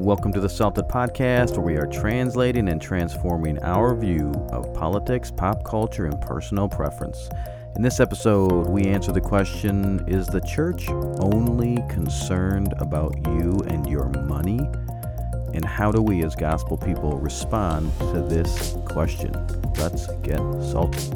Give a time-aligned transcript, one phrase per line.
[0.00, 5.30] Welcome to the Salted Podcast, where we are translating and transforming our view of politics,
[5.30, 7.28] pop culture, and personal preference.
[7.76, 13.86] In this episode, we answer the question Is the church only concerned about you and
[13.86, 14.60] your money?
[15.52, 19.32] And how do we as gospel people respond to this question?
[19.76, 21.12] Let's get salted.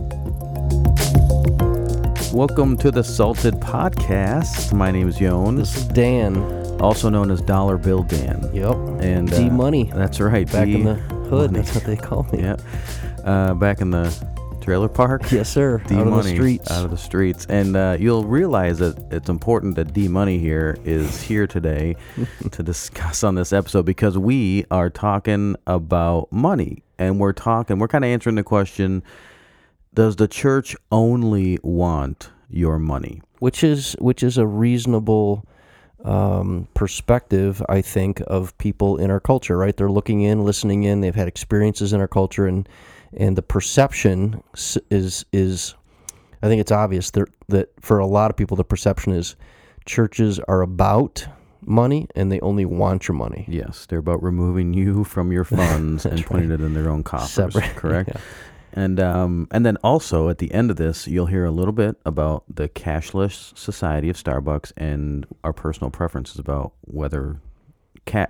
[2.34, 4.74] Welcome to the Salted Podcast.
[4.74, 6.63] My name is Yon, This is Dan.
[6.80, 8.48] Also known as Dollar Bill Dan.
[8.52, 8.74] Yep.
[9.02, 9.90] And D uh, Money.
[9.94, 10.50] That's right.
[10.50, 11.52] Back D in the hood.
[11.52, 11.64] Money.
[11.64, 12.40] That's what they call me.
[12.40, 12.56] Yeah.
[13.24, 14.12] Uh, back in the
[14.60, 15.22] trailer park.
[15.32, 15.78] Yes, sir.
[15.86, 16.70] D Out money of the streets.
[16.70, 20.78] out of the streets, and uh, you'll realize that it's important that D Money here
[20.84, 21.96] is here today
[22.50, 27.88] to discuss on this episode because we are talking about money, and we're talking, we're
[27.88, 29.02] kind of answering the question:
[29.92, 33.20] Does the church only want your money?
[33.40, 35.44] which is which is a reasonable
[36.04, 39.56] um, perspective, I think, of people in our culture.
[39.56, 39.76] Right?
[39.76, 41.00] They're looking in, listening in.
[41.00, 42.68] They've had experiences in our culture, and
[43.16, 45.74] and the perception is is,
[46.42, 49.36] I think it's obvious that that for a lot of people, the perception is
[49.86, 51.26] churches are about
[51.66, 53.44] money and they only want your money.
[53.48, 57.30] Yes, they're about removing you from your funds and putting it in their own coffers.
[57.30, 58.10] Separate, Correct.
[58.14, 58.20] yeah.
[58.76, 61.96] And um, and then also at the end of this, you'll hear a little bit
[62.04, 67.40] about the cashless society of Starbucks and our personal preferences about whether
[68.04, 68.26] ca-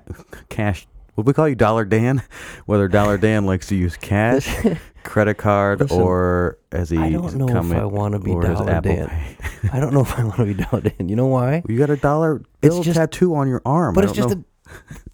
[0.51, 0.87] cash.
[1.15, 2.25] What we call you, Dollar Dan?
[2.67, 4.49] Whether Dollar Dan likes to use cash,
[5.05, 9.37] credit card, Listen, or as he I don't know if I wanna be Dollar Dan.
[9.73, 11.09] I don't know if I want to be Dollar Dan.
[11.09, 11.63] You know why?
[11.69, 13.95] You got a dollar It's bill just- tattoo on your arm.
[13.95, 14.45] But it's just know.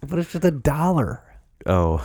[0.01, 1.21] a, but it's just a dollar.
[1.67, 2.03] oh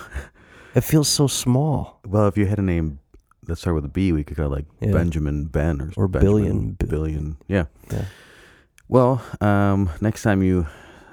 [0.75, 2.01] It feels so small.
[2.07, 2.99] well, if you had a name
[3.47, 4.92] that start with a B, we could call it like Yeah.
[4.92, 7.36] Benjamin Ben or Or Benjamin billion, billion.
[7.48, 7.64] Yeah.
[7.92, 8.05] Yeah.
[8.89, 10.66] Well, um, next time you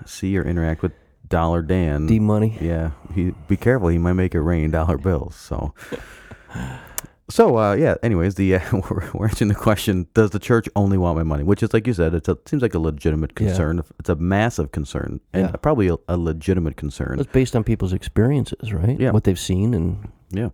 [0.05, 0.91] see or interact with
[1.27, 2.57] Dollar Dan, D money.
[2.61, 3.87] yeah, he be careful.
[3.87, 5.35] He might make it rain dollar bills.
[5.35, 5.73] So,
[7.29, 7.95] so uh, yeah.
[8.03, 11.43] Anyways, the uh, we're, we're answering the question: Does the church only want my money?
[11.43, 13.47] Which is, like you said, it seems like a legitimate Yeah.
[13.47, 13.81] concern.
[13.99, 15.55] It's a massive concern, and Yeah.
[15.55, 17.19] probably a, a legitimate concern.
[17.19, 18.99] It's based on people's experiences, right?
[18.99, 19.11] Yeah.
[19.11, 20.49] What they've seen and Yeah.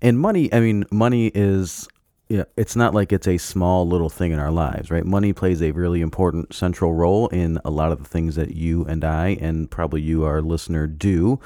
[0.00, 1.88] And money, I mean, money is,
[2.28, 5.04] yeah, it's not like it's a small little thing in our lives, right?
[5.04, 8.84] Money plays a really important central role in a lot of the things that you
[8.84, 11.40] and I, and probably you, our listener, do,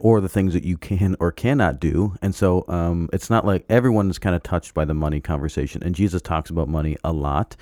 [0.00, 2.14] or the things that you can or cannot do.
[2.22, 5.82] And so um, it's not like everyone is kind of touched by the money conversation.
[5.82, 7.56] And Jesus talks about money a lot.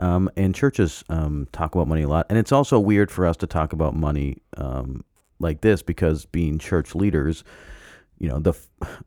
[0.00, 2.26] Um, and churches um, talk about money a lot.
[2.28, 5.04] And it's also weird for us to talk about money um,
[5.40, 7.42] like this because being church leaders,
[8.18, 8.52] you know the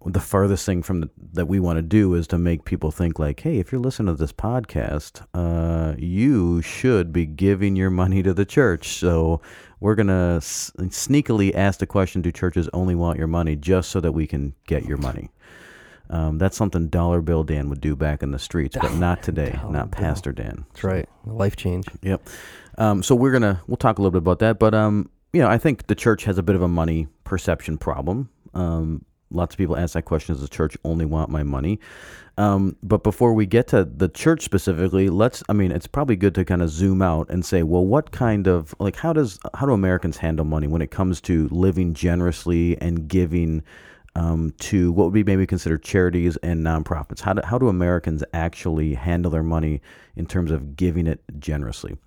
[0.05, 3.19] the furthest thing from the, that we want to do is to make people think
[3.19, 8.23] like hey if you're listening to this podcast uh, you should be giving your money
[8.23, 9.41] to the church so
[9.79, 14.00] we're gonna s- sneakily ask the question do churches only want your money just so
[14.00, 15.29] that we can get your money
[16.09, 19.51] um, that's something dollar bill dan would do back in the streets but not today
[19.51, 20.01] Dollar not Bill.
[20.01, 21.07] pastor dan that's right.
[21.25, 21.85] Life change.
[22.01, 22.27] Yep.
[22.77, 25.47] Um, so we're gonna we'll talk a little bit about that, but um, you know,
[25.47, 28.30] I think the church has a bit of a money perception problem.
[28.53, 31.80] Um, lots of people ask that question: Does the church only want my money?
[32.38, 35.44] Um, but before we get to the church specifically, let's.
[35.50, 38.47] I mean, it's probably good to kind of zoom out and say, well, what kind
[38.47, 42.80] of like how does how do Americans handle money when it comes to living generously
[42.81, 43.63] and giving?
[44.16, 47.22] um, to what would be maybe considered charities and nonprofits?
[47.22, 49.81] How do, how do Americans actually handle their money
[50.16, 51.98] in terms of giving it generously?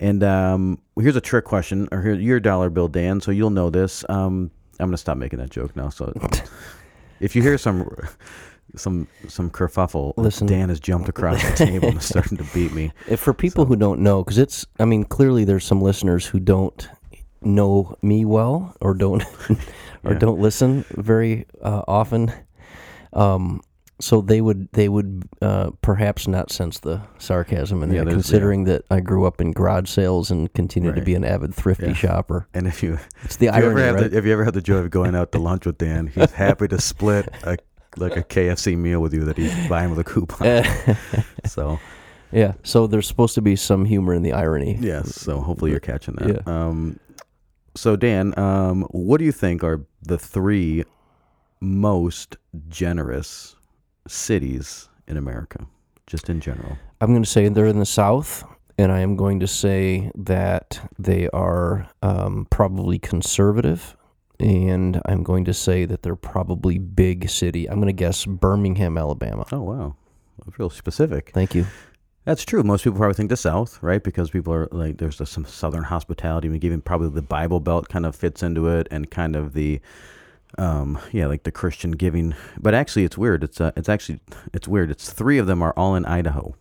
[0.00, 3.20] And um, here's a trick question, or here, your dollar bill, Dan.
[3.20, 4.02] So you'll know this.
[4.08, 4.50] Um,
[4.80, 5.90] I'm gonna stop making that joke now.
[5.90, 6.12] So
[7.20, 7.86] if you hear some
[8.76, 10.46] some some kerfuffle, Listen.
[10.46, 12.92] Dan has jumped across the table and is starting to beat me.
[13.08, 16.40] If for people who don't know, because it's, I mean, clearly there's some listeners who
[16.40, 16.88] don't
[17.42, 19.22] know me well or don't
[20.04, 20.18] or Yeah.
[20.18, 22.32] don't listen very uh, often.
[23.12, 23.60] Um,
[24.00, 28.14] so they would they would uh, perhaps not sense the sarcasm in Yeah, that, there's-
[28.24, 31.04] considering that I grew up in garage sales and continue to Right.
[31.04, 31.92] be an avid thrifty Yeah.
[31.94, 32.46] shopper.
[32.54, 34.10] And if you It's the If you, ever irony, have right?
[34.10, 36.30] the, if you ever had the joy of going out to lunch with Dan, he's
[36.32, 37.56] happy to split a
[37.96, 40.64] like a KFC meal with you that he's buying with a coupon.
[41.44, 41.78] so
[42.32, 42.52] yeah.
[42.62, 44.76] So there's supposed to be some humor in the irony.
[44.80, 46.46] yes, so hopefully you're catching that.
[46.48, 47.00] Um,
[47.74, 50.84] so Dan, um, what do you think are the three
[51.60, 52.36] most
[52.68, 53.56] generous
[54.10, 55.66] cities in America,
[56.06, 56.76] just in general?
[57.00, 58.44] I'm going to say they're in the South,
[58.76, 63.96] and I am going to say that they are um, probably conservative,
[64.38, 67.68] and I'm going to say that they're probably big city.
[67.68, 69.46] I'm going to guess Birmingham, Alabama.
[69.52, 69.96] Oh wow,
[70.58, 71.30] real specific.
[71.32, 71.66] Thank you.
[72.24, 72.62] That's true.
[72.62, 74.04] Most people probably think the South, right?
[74.04, 76.48] Because people are like, there's some Southern hospitality.
[76.48, 79.54] I mean, even probably the Bible Belt kind of fits into it, and kind of
[79.54, 79.80] the,
[80.58, 82.34] um, yeah, like the Christian giving.
[82.58, 83.44] But actually, it's weird.
[83.44, 84.20] It's uh, it's actually
[84.52, 84.90] it's weird.
[84.90, 86.54] It's three of them are all in Idaho.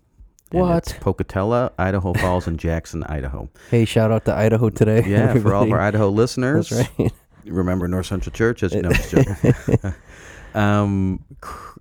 [0.51, 0.77] What?
[0.89, 3.49] It's Pocatello, Idaho Falls, and Jackson, Idaho.
[3.69, 5.03] Hey, shout out to Idaho today.
[5.05, 6.69] Yeah, for all of our Idaho listeners.
[6.69, 7.11] That's right.
[7.45, 8.91] remember North Central Church as you know.
[10.59, 11.79] um, cr-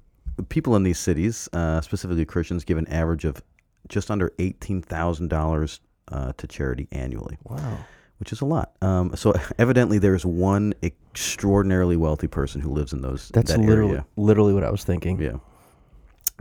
[0.51, 3.43] people in these cities, uh, specifically Christians, give an average of
[3.89, 5.81] just under eighteen thousand dollars
[6.13, 7.79] uh, to charity annually, Wow.
[8.19, 8.73] Which is a lot.
[8.83, 13.29] Um, so evidently, there's one extraordinarily wealthy person who lives in those.
[13.35, 14.07] That's that literally area.
[14.17, 15.21] literally what I was thinking.
[15.21, 15.39] Yeah.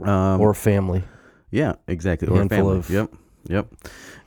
[0.02, 1.02] Um, or family.
[1.50, 2.28] yeah, exactly.
[2.28, 2.78] Or a handful family.
[2.78, 3.10] of- Yep.
[3.48, 3.66] Yep.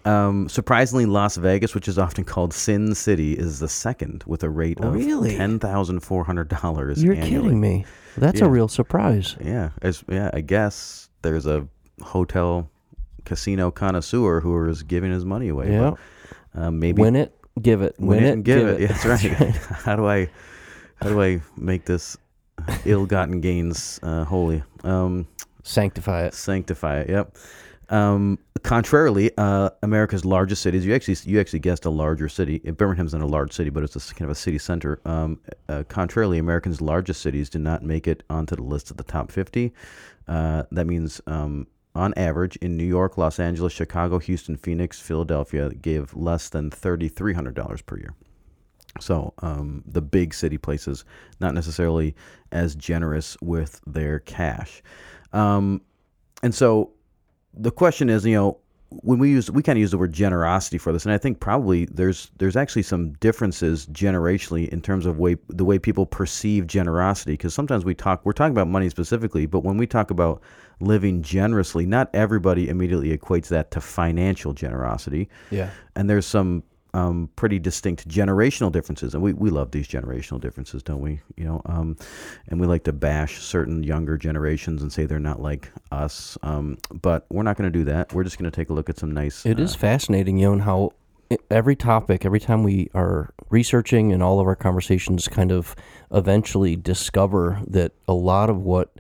[0.06, 4.50] Um, surprisingly, Las Vegas, which is often called Sin City, is the second with a
[4.50, 5.36] rate of Really?
[5.38, 7.04] ten thousand four hundred dollars.
[7.04, 7.44] You're annually.
[7.50, 7.86] kidding me.
[8.18, 8.48] That's Yeah.
[8.48, 9.36] a real surprise.
[9.44, 11.68] Yeah, as yeah, I guess there's a
[12.02, 12.68] hotel
[13.26, 15.72] casino connoisseur who is giving his money away.
[15.72, 15.92] Yeah.
[16.56, 17.96] but, um, maybe Win it, give it.
[18.00, 18.82] win, it and give, it.
[18.82, 19.56] Yeah, that's right.
[19.56, 20.30] how do I
[21.02, 22.18] how do I make this
[22.86, 24.64] ill-gotten gains uh, holy?
[24.84, 25.28] Um,
[25.64, 26.34] Sanctify it.
[26.34, 27.10] sanctify it.
[27.10, 27.38] Yep.
[27.90, 30.86] Um, contrarily, uh, America's largest cities.
[30.86, 32.60] You actually you actually guessed a larger city.
[32.60, 35.02] Birmingham's not a large city, but it's a kind of a city center.
[35.06, 39.04] Um, uh, contrarily, Americans' largest cities did not make it onto the list of the
[39.04, 39.74] top 50.
[40.28, 45.70] Uh, that means, um, on average, in New York, Los Angeles, Chicago, Houston, Phoenix, Philadelphia,
[45.70, 48.14] gave less than thirty three hundred dollars per year.
[49.00, 51.06] So um, the big city places
[51.40, 52.16] not necessarily
[52.52, 54.82] as generous with their cash,
[55.34, 55.82] um,
[56.44, 56.92] and so
[57.54, 58.58] the question is, you know,
[58.92, 61.40] when we use we kind of use the word generosity for this, and I think
[61.40, 66.68] probably there's there's actually some differences generationally in terms of way the way people perceive
[66.68, 67.34] generosity.
[67.34, 70.42] Because sometimes we talk we're talking about money specifically, but when we talk about
[70.82, 75.70] living generously, not everybody immediately equates that to financial generosity Yeah.
[75.96, 80.84] and there's some um, pretty distinct generational differences, and we, we love these generational differences,
[80.84, 81.22] don't we?
[81.38, 81.98] You know, um,
[82.48, 86.78] and we like to bash certain younger generations and say they're not like us, um,
[86.92, 88.14] but we're not going to do that.
[88.14, 89.46] We're just going to take a look at some nice.
[89.46, 90.94] It uh, is fascinating, and how
[91.50, 95.76] every topic, every time we are researching and all of our conversations kind of
[96.12, 98.92] eventually discover that a lot of what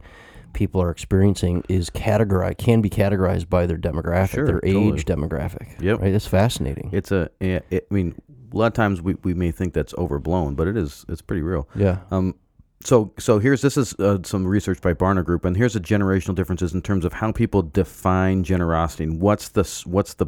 [0.54, 4.88] people are experiencing is categorized, can be categorized by their demographic, Sure, their totally.
[4.94, 5.80] age demographic.
[5.82, 6.00] Yep.
[6.02, 6.14] Right?
[6.14, 6.90] It's fascinating.
[6.94, 7.30] It's a.
[7.40, 8.16] yeah, It, I mean,
[8.54, 11.06] a lot of times we, we may think that's overblown, but it is.
[11.10, 11.68] It's pretty real.
[11.76, 12.00] yeah.
[12.12, 12.36] Um,
[12.84, 16.34] so so here's this is uh, some research by Barna Group, and here's the generational
[16.34, 20.26] differences in terms of how people define generosity and what's the what's the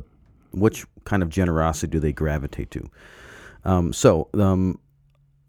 [0.51, 2.89] which kind of generosity do they gravitate to.
[3.65, 4.79] Um, so um,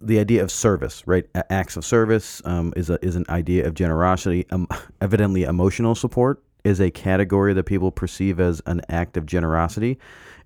[0.00, 1.26] the idea of service, right?
[1.50, 4.46] Acts of service um, is a, is an idea of generosity.
[4.50, 4.68] Um,
[5.00, 9.98] evidently, emotional support is a category that people perceive as an act of generosity,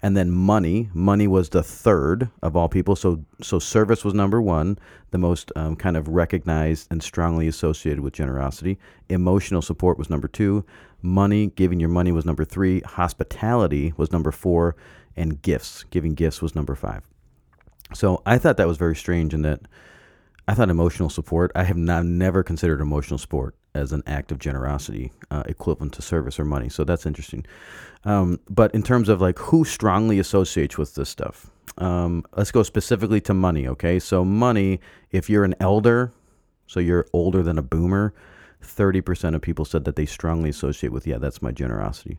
[0.02, 0.90] and then money.
[0.92, 2.96] Money was the third of all people.
[2.96, 4.78] So so service was number one,
[5.10, 8.78] the most um, kind of recognized and strongly associated with generosity.
[9.08, 10.64] Emotional support was number two.
[11.02, 12.80] Money, giving your money was number three.
[12.80, 14.76] Hospitality was number four,
[15.16, 17.02] and gifts, giving gifts was number five.
[17.94, 19.60] So I thought that was very strange in that
[20.46, 21.52] I thought emotional support.
[21.54, 26.02] I have not never considered emotional support as an act of generosity uh, equivalent to
[26.02, 26.68] service or money.
[26.68, 27.44] So that's interesting.
[28.04, 32.62] Um, but in terms of like who strongly associates with this stuff, um, let's go
[32.62, 33.68] specifically to money.
[33.68, 34.80] Okay, so money.
[35.10, 36.12] If you're an elder,
[36.66, 38.14] so you're older than a boomer.
[38.62, 42.18] 30% of people said that they strongly associate with, yeah, that's my generosity.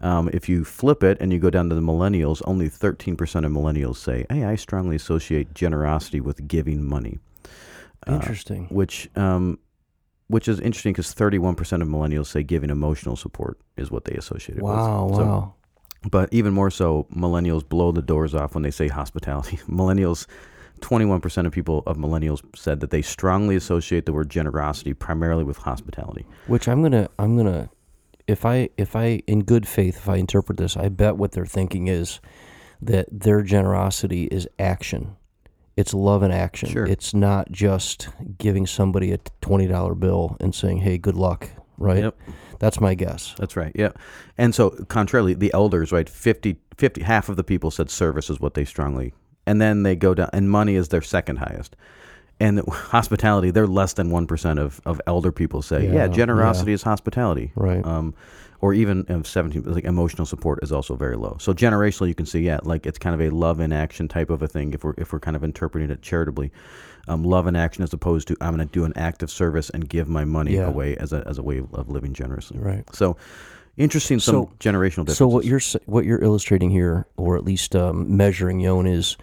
[0.00, 3.12] Um, if you flip it and you go down to the millennials, only 13%
[3.44, 7.18] of millennials say, hey, I strongly associate generosity with giving money
[8.06, 8.66] Interesting.
[8.70, 9.58] which um,
[10.28, 14.58] which is interesting because 31% of millennials say giving emotional support is what they associate
[14.58, 15.06] it wow.
[15.06, 15.16] with.
[15.16, 15.54] So- Wow.
[16.10, 19.56] but even more so, millennials blow the doors off when they say hospitality.
[19.68, 20.26] millennials,
[20.78, 25.58] 21% of people of millennials said that they strongly associate the word generosity primarily with
[25.58, 26.26] hospitality.
[26.46, 27.70] Which I'm gonna I'm gonna
[28.26, 31.46] if I if I in good faith if I interpret this, I bet what they're
[31.46, 32.20] thinking is
[32.80, 35.16] that their generosity is action.
[35.76, 36.70] It's love and action.
[36.70, 36.86] Sure.
[36.86, 38.08] It's not just
[38.38, 42.02] giving somebody a twenty dollar bill and saying, "Hey, good luck." Right.
[42.02, 42.18] Yep.
[42.58, 43.34] That's my guess.
[43.38, 43.72] That's right.
[43.74, 43.92] Yeah.
[44.36, 48.40] And so, contrarily, the elders, right, 50, 50, half of the people said service is
[48.40, 49.14] what they strongly,
[49.48, 51.74] and then they go down, and money is their second highest.
[52.38, 56.82] And hospitality, they're less than 1% of, of elder people say, yeah, Yeah, generosity is
[56.82, 57.50] hospitality.
[57.56, 57.84] Right.
[57.84, 58.14] Um,
[58.60, 61.36] or even um, 17, like emotional support is also very low.
[61.40, 64.30] So generationally, you can see, yeah, like it's kind of a love in action type
[64.30, 66.50] of a thing if we're, if we're kind of interpreting it charitably.
[67.06, 69.70] Um, love in action as opposed to I'm going to do an act of service
[69.70, 70.66] and give my money Yeah.
[70.66, 72.58] away as a, as a way of living generously.
[72.58, 72.84] Right.
[72.94, 73.16] So,
[73.78, 75.18] interesting some So- generational differences.
[75.18, 79.16] So what you're what you're illustrating here, or at least um, measuring, Yon, is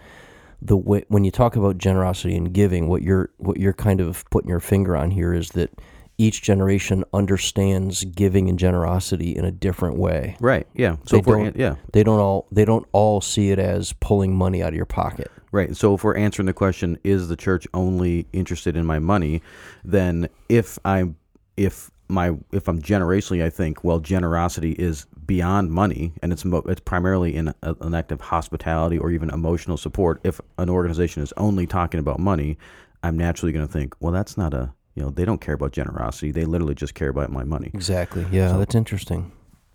[0.62, 2.88] the way when you talk about generosity and giving.
[2.88, 5.70] What you're what you're kind of putting your finger on here is that
[6.18, 10.34] each generation understands giving and generosity in a different way.
[10.40, 10.66] right?
[10.74, 10.96] Yeah.
[11.04, 14.62] So They don't- yeah, They don't all they don't all see it as pulling money
[14.62, 15.30] out of your pocket.
[15.52, 15.76] Right.
[15.76, 19.42] So if we're answering the question, is the church only interested in my money?
[19.84, 21.16] Then if I'm
[21.58, 26.62] if my if I'm generationally, I think well, generosity is beyond money, and it's mo-
[26.66, 30.20] it's primarily in a, an act of hospitality or even emotional support.
[30.24, 32.58] If an organization is only talking about money,
[33.02, 35.72] I'm naturally going to think, well, that's not a you know they don't care about
[35.72, 36.30] generosity.
[36.30, 37.70] They literally just care about my money.
[37.74, 38.26] Exactly.
[38.30, 39.32] Yeah, so, that's interesting.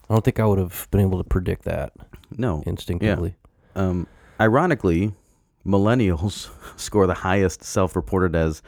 [0.09, 1.93] I don't think I would have been able to predict that
[2.37, 2.63] No.
[2.65, 3.35] instinctively.
[3.75, 4.07] Um,
[4.41, 5.13] ironically,
[5.65, 8.61] millennials score the highest self-reported as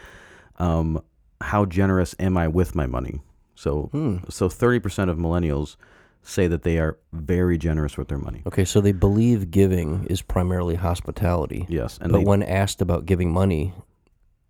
[0.60, 1.02] um,
[1.42, 3.22] how generous am I with my money.
[3.64, 4.18] So, Hmm.
[4.30, 5.78] so thirty percent of millennials
[6.22, 8.42] say that they are very generous with their money.
[8.48, 11.66] Okay, so they believe giving is primarily hospitality.
[11.70, 13.74] Yes, and but they, when asked about giving money,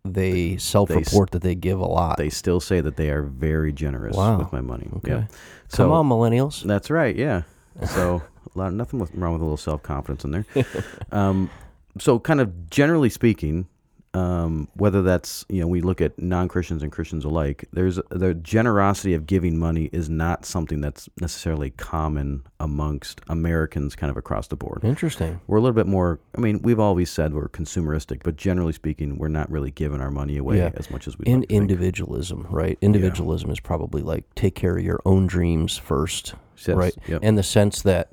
[0.05, 2.17] they self-report that they give a lot.
[2.17, 4.37] they still say that they are very generous Wow.
[4.39, 4.89] with my money.
[4.97, 5.11] Okay.
[5.11, 5.17] Yeah.
[5.21, 5.27] Come
[5.69, 6.63] So on, millennials.
[6.63, 7.15] that's right.
[7.15, 7.43] Yeah.
[7.87, 8.21] So
[8.55, 10.45] a lot, nothing wrong with a little self confidence in there.
[11.11, 11.49] um,
[11.97, 13.67] so kind of generally speaking,
[14.15, 18.33] um, whether that's you know we look at non Christians and Christians alike, there's the
[18.35, 24.47] generosity of giving money is not something that's necessarily common amongst Americans, kind of across
[24.47, 24.81] the board.
[24.83, 25.39] Interesting.
[25.47, 26.19] We're a little bit more.
[26.37, 30.11] I mean, we've always said we're consumeristic, but generally speaking, we're not really giving our
[30.11, 30.71] money away Yeah.
[30.75, 31.25] as much as we.
[31.25, 32.77] In like individualism, right?
[32.81, 36.35] Individualism is probably like take care of your own dreams first,
[36.67, 36.93] Yes, right?
[37.07, 37.19] yep.
[37.23, 38.11] And the sense that,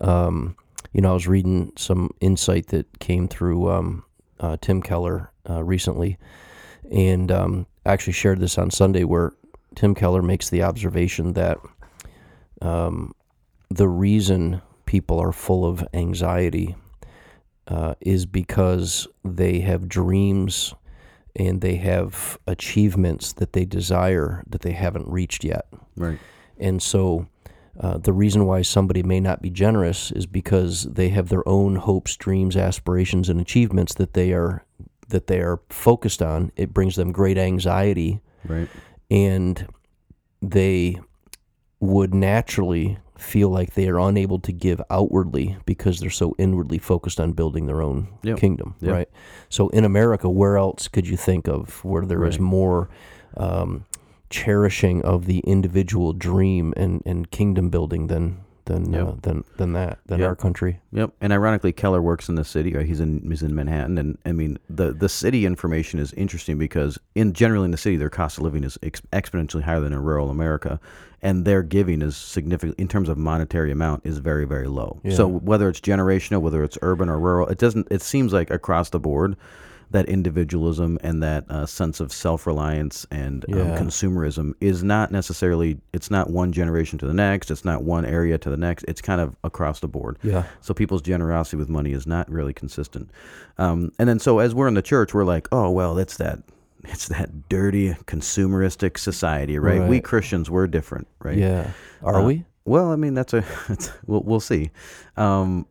[0.00, 0.56] um,
[0.92, 4.04] you know, I was reading some insight that came through um,
[4.40, 6.18] uh, Tim Keller uh, recently,
[6.90, 9.32] and um, I actually shared this on Sunday, where
[9.74, 11.58] Tim Keller makes the observation that
[12.62, 13.14] um,
[13.70, 16.74] the reason people are full of anxiety
[17.68, 20.74] uh, is because they have dreams
[21.36, 25.66] and they have achievements that they desire that they haven't reached yet.
[25.96, 26.18] right.
[26.58, 27.28] And so
[27.78, 31.76] uh, the reason why somebody may not be generous is because they have their own
[31.76, 34.64] hopes, dreams, aspirations, and achievements that they are
[35.08, 36.52] that they are focused on.
[36.56, 38.68] It brings them great anxiety, Right.
[39.10, 39.66] and
[40.42, 41.00] they
[41.80, 47.18] would naturally feel like they are unable to give outwardly because they're so inwardly focused
[47.18, 48.38] on building their own Yep.
[48.38, 48.92] kingdom, Yep.
[48.92, 49.08] right?
[49.48, 52.46] So in America, where else could you think of where there is Right.
[52.48, 52.88] more
[53.36, 53.84] um,
[54.30, 59.98] cherishing of the individual dream and, and kingdom building than than uh, than than that
[60.06, 60.28] than Yep.
[60.28, 60.80] our country?
[60.92, 62.72] Yep, and ironically, Keller works in the city.
[62.74, 62.86] Right?
[62.86, 66.98] He's in he's in Manhattan, and I mean the the city information is interesting because
[67.14, 70.02] in generally in the city, their cost of living is ex- exponentially higher than in
[70.02, 70.78] rural America,
[71.22, 75.00] and their giving is significant in terms of monetary amount is very very low.
[75.02, 75.14] Yeah.
[75.14, 77.88] So whether it's generational, whether it's urban or rural, it doesn't.
[77.90, 79.36] It seems like across the board.
[79.90, 85.80] That individualism and that uh, sense of self-reliance and um, consumerism is not necessarily.
[85.94, 87.50] It's not one generation to the next.
[87.50, 88.84] It's not one area to the next.
[88.86, 90.18] It's kind of across the board.
[90.22, 93.10] Yeah, So people's generosity with money is not really consistent.
[93.56, 96.40] Um, and then so as we're in the church, we're like, oh well, it's that
[96.84, 99.88] it's that dirty consumeristic society, right?
[99.88, 101.38] We Christians we're different, right?
[101.38, 101.70] yeah.
[102.02, 102.44] Are Uh, we?
[102.64, 104.70] Well, I mean that's a that's, we'll we'll see.
[105.16, 105.66] Um,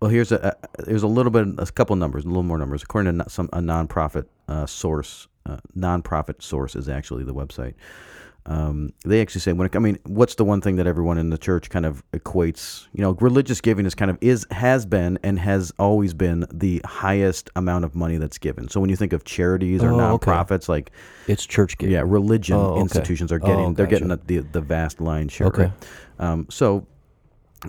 [0.00, 2.82] well, here's a, there's a little bit a couple numbers, a little more numbers.
[2.82, 7.74] According to some a nonprofit uh, source, uh, nonprofit source is actually the website.
[8.46, 11.28] Um, they actually say when it, I mean, what's the one thing that everyone in
[11.28, 12.86] the church kind of equates?
[12.94, 16.80] You know, religious giving is kind of is has been and has always been the
[16.86, 18.68] highest amount of money that's given.
[18.70, 20.30] So when you think of charities or Oh, okay.
[20.30, 20.90] nonprofits, like
[21.26, 21.92] It's church giving.
[21.92, 22.80] yeah, religion Oh, okay.
[22.80, 25.48] institutions are Oh, getting they're getting the, the the vast lion's share.
[25.48, 25.64] Okay.
[25.64, 25.72] right?
[26.18, 26.86] Um, so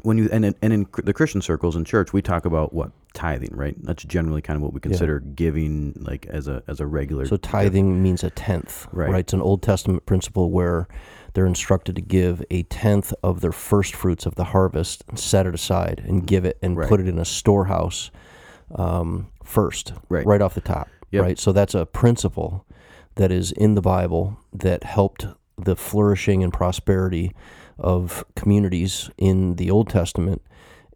[0.04, 2.92] when you and in, and in the Christian circles in church, we talk about what
[3.14, 3.76] tithing, right?
[3.84, 7.26] That's generally kind of what we consider giving, like as a as a regular.
[7.26, 9.10] So tithing means a tenth, Right.
[9.12, 9.20] right.
[9.20, 10.88] It's an Old Testament principle where
[11.34, 15.46] they're instructed to give a tenth of their first fruits of the harvest and set
[15.46, 16.88] it aside and give it and Right.
[16.90, 18.12] put it in a storehouse
[18.76, 20.26] um, first, Right.
[20.26, 21.24] right off the top, Yep.
[21.24, 21.40] right.
[21.40, 22.66] So that's a principle
[23.16, 27.34] that is in the Bible that helped the flourishing and prosperity
[27.82, 30.42] of communities in the Old Testament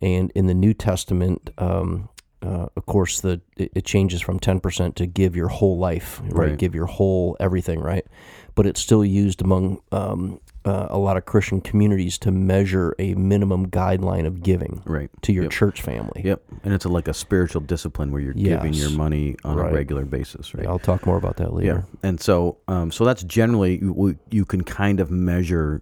[0.01, 1.49] and in the New Testament.
[1.57, 2.09] Um,
[2.41, 6.21] uh, of course, the it, it changes from ten percent to give your whole life,
[6.25, 6.49] right?
[6.49, 6.57] Right.
[6.57, 8.05] Give your whole everything, right?
[8.53, 13.13] But it's still used among um, uh, a lot of Christian communities to measure a
[13.15, 15.09] minimum guideline of giving right.
[15.23, 15.51] to your Yep.
[15.51, 16.21] church family.
[16.23, 19.71] Yep, and it's a, like a spiritual discipline where you're giving your money on Right.
[19.71, 20.67] a regular basis, right?
[20.67, 21.85] I'll talk more about that later.
[22.01, 25.81] Yeah, and so um, so that's generally you, you can kind of measure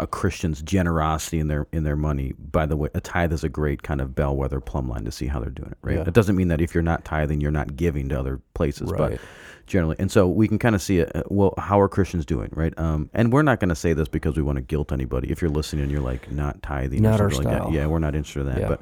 [0.00, 2.32] a Christian's generosity in their in their money.
[2.38, 5.26] By the way, a tithe is a great kind of bellwether plumb line to see
[5.26, 5.78] how they're doing it.
[5.82, 5.96] Right.
[5.96, 6.04] Yeah.
[6.06, 9.10] It doesn't mean that if you're not tithing, you're not giving to other places, but
[9.12, 9.20] Right.
[9.66, 11.14] generally, and so we can kind of see it.
[11.14, 12.76] uh, Well, how are Christians doing, right?
[12.78, 15.30] Um, and we're not going to say this because we want to guilt anybody.
[15.30, 17.70] If you're listening and you're like not tithing, Not or our something like style.
[17.70, 18.58] that, yeah, we're not interested in that.
[18.60, 18.68] Yeah.
[18.68, 18.80] But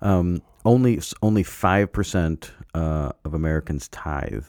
[0.00, 4.44] um, only only five percent uh, of Americans tithe,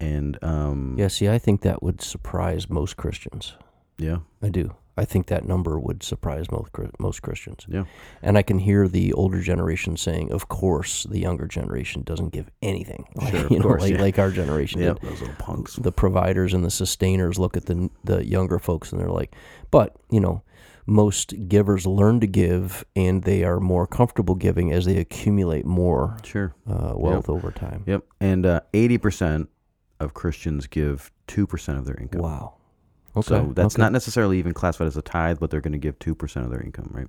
[0.00, 3.54] and um, Yeah, see, I think that would surprise most Christians.
[3.98, 4.74] yeah, I do.
[4.98, 7.66] I think that number would surprise most most Christians.
[7.68, 7.84] yeah.
[8.22, 12.50] And I can hear the older generation saying, "Of course, the younger generation doesn't give
[12.62, 14.00] anything." Like, Sure, you know, course, like, yeah.
[14.00, 14.98] like our generation did.
[15.02, 15.76] those little punks.
[15.76, 19.34] The providers and the sustainers look at the the younger folks and they're like,
[19.70, 20.42] "But you know."
[20.88, 26.16] Most givers learn to give, and they are more comfortable giving as they accumulate more
[26.22, 26.54] Sure.
[26.64, 27.82] uh, wealth over time.
[27.88, 28.04] Yep.
[28.20, 29.48] And uh, eighty percent
[29.98, 32.20] of Christians give two percent of their income.
[32.22, 32.54] Wow.
[33.16, 33.26] Okay.
[33.28, 33.82] So that's okay.
[33.82, 36.50] not necessarily even classified as a tithe, but they're going to give two percent of
[36.50, 37.08] their income, right?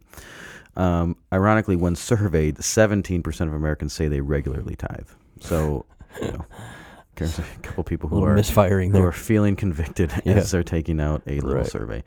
[0.75, 5.07] Um, ironically, when surveyed, seventeen percent of Americans say they regularly tithe.
[5.41, 5.85] So,
[6.21, 6.45] you know,
[7.15, 9.07] there's a couple people who are misfiring who there.
[9.07, 10.35] are feeling convicted Yeah.
[10.35, 11.65] as they're taking out a little Right.
[11.67, 12.03] survey.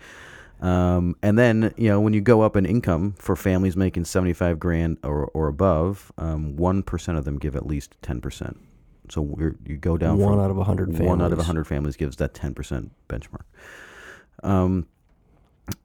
[0.61, 4.33] Um, and then you know when you go up in income for families making seventy
[4.35, 8.59] five grand or or above, um, one percent of them give at least ten percent.
[9.09, 9.23] So
[9.67, 11.09] you go down One from out of a hundred families.
[11.09, 13.43] one out of a hundred families gives that ten percent benchmark.
[14.43, 14.87] Um,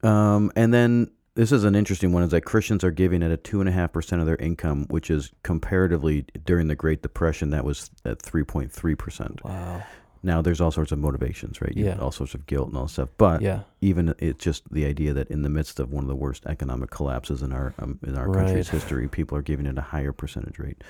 [0.04, 3.38] um, and then this is an interesting one: is that Christians are giving at a
[3.38, 7.50] two and a half percent of their income, which is comparatively during the Great Depression
[7.52, 9.44] that was at three point three percent.
[9.44, 9.84] Wow.
[10.24, 11.76] Now there's all sorts of motivations, right?
[11.78, 11.98] You- Yeah.
[12.00, 13.10] all sorts of guilt and all stuff.
[13.18, 13.60] But Yeah.
[13.82, 16.90] even it's just the idea that in the midst of one of the worst economic
[16.90, 20.58] collapses in our um, in our country's history, people are giving it a higher percentage
[20.58, 20.84] rate.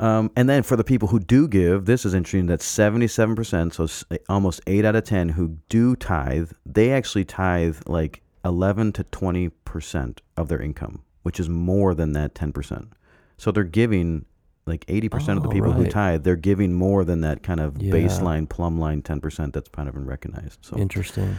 [0.00, 4.16] Um, and then for the people who do give, this is interesting that 77%, so
[4.28, 10.18] almost 8 out of 10 who do tithe, they actually tithe like 11 to 20%
[10.36, 12.88] of their income, which is more than that 10%.
[13.38, 14.24] So they're giving
[14.66, 17.80] like 80% of the Oh, people who tithe, they're giving more than that kind of
[17.80, 17.92] Yeah.
[17.92, 20.58] baseline plumb line 10% that's kind of been recognized.
[20.62, 21.36] So Interesting.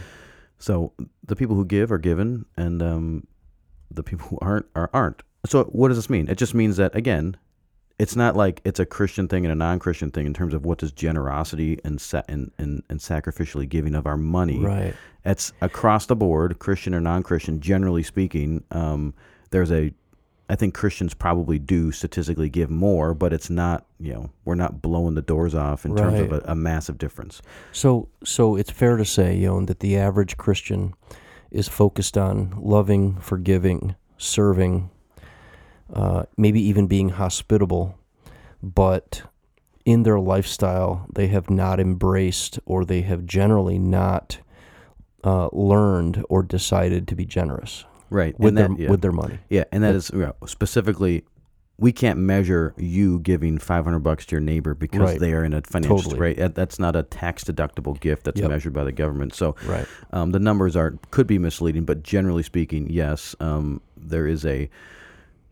[0.58, 0.92] so
[1.26, 3.26] the people who give are given, and um,
[3.90, 5.22] the people who aren't are aren't.
[5.44, 6.28] So what does this mean?
[6.28, 7.36] It just means that again,
[7.98, 10.78] it's not like it's a Christian thing and a non-Christian thing in terms of what
[10.78, 14.58] does generosity and sa- and, and, and sacrificially giving of our money.
[14.58, 14.94] Right.
[15.24, 17.60] It's across the board, Christian or non-Christian.
[17.60, 19.14] Generally speaking, um,
[19.50, 19.92] there's a.
[20.48, 23.86] I think Christians probably do statistically give more, but it's not.
[23.98, 27.42] You know, we're not blowing the doors off in terms of a, a massive difference.
[27.72, 30.94] So, so it's fair to say, you know, that the average Christian
[31.50, 34.90] is focused on loving, forgiving, serving,
[35.92, 37.98] uh, maybe even being hospitable,
[38.62, 39.22] but
[39.84, 44.38] in their lifestyle, they have not embraced or they have generally not
[45.24, 48.38] uh, learned or decided to be generous Right.
[48.38, 48.90] with and their yeah.
[48.90, 49.38] with their money.
[49.48, 51.24] Yeah, and that is yeah, specifically,
[51.78, 55.20] we can't measure you giving five hundred bucks to your neighbor because Right.
[55.20, 56.20] they are in a financial Totally.
[56.36, 56.54] right.
[56.54, 58.50] That's not a tax deductible gift that's Yep.
[58.50, 59.34] measured by the government.
[59.34, 59.86] So Right.
[60.12, 64.70] um, the numbers are could be misleading, but generally speaking, yes, um, there is a,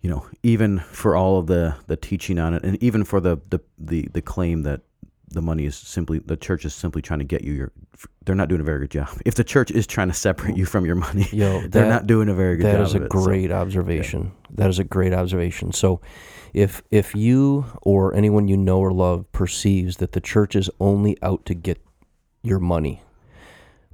[0.05, 3.39] you know, even for all of the the teaching on it, and even for the
[3.49, 4.83] the the, the claim that
[5.29, 7.73] the money is simply the church is simply trying to get you your
[8.27, 10.67] they're not doing a very good job if the church is trying to separate you
[10.67, 13.03] from your money Yo, they're not doing a very good That job is a it,
[13.05, 14.33] so- great observation.
[14.51, 15.73] That is a great observation.
[15.73, 16.03] So,
[16.53, 21.17] if if you or anyone you know or love perceives that the church is only
[21.23, 21.81] out to get
[22.43, 23.03] your money,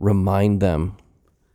[0.00, 0.96] remind them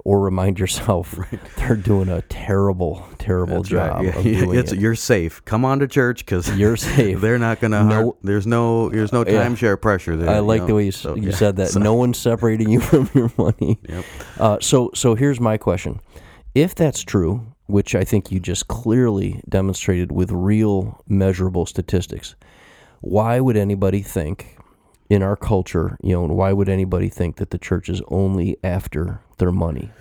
[0.06, 1.20] or remind yourself
[1.58, 3.88] they're doing a terrible, terrible That's right.
[3.92, 4.80] job Yeah, of doing it's, it.
[4.80, 5.44] You're safe.
[5.44, 7.20] Come on to church because You're safe.
[7.20, 7.84] they're not gonna.
[7.84, 8.90] No- hurt- there's no.
[8.90, 9.46] There's no Yeah.
[9.46, 10.30] timeshare pressure there.
[10.30, 10.68] I like know?
[10.68, 11.36] the way you, So, you yeah.
[11.36, 11.70] said that.
[11.72, 13.80] So- no one's separating you from your money.
[13.90, 14.06] Yep.
[14.40, 16.00] Uh, so, so here's my question:
[16.54, 22.36] If that's true, which I think you just clearly demonstrated with real, measurable statistics,
[23.02, 24.58] why would anybody think
[25.10, 28.58] in our culture, you know, and why would anybody think that the church is only
[28.64, 29.92] after their money?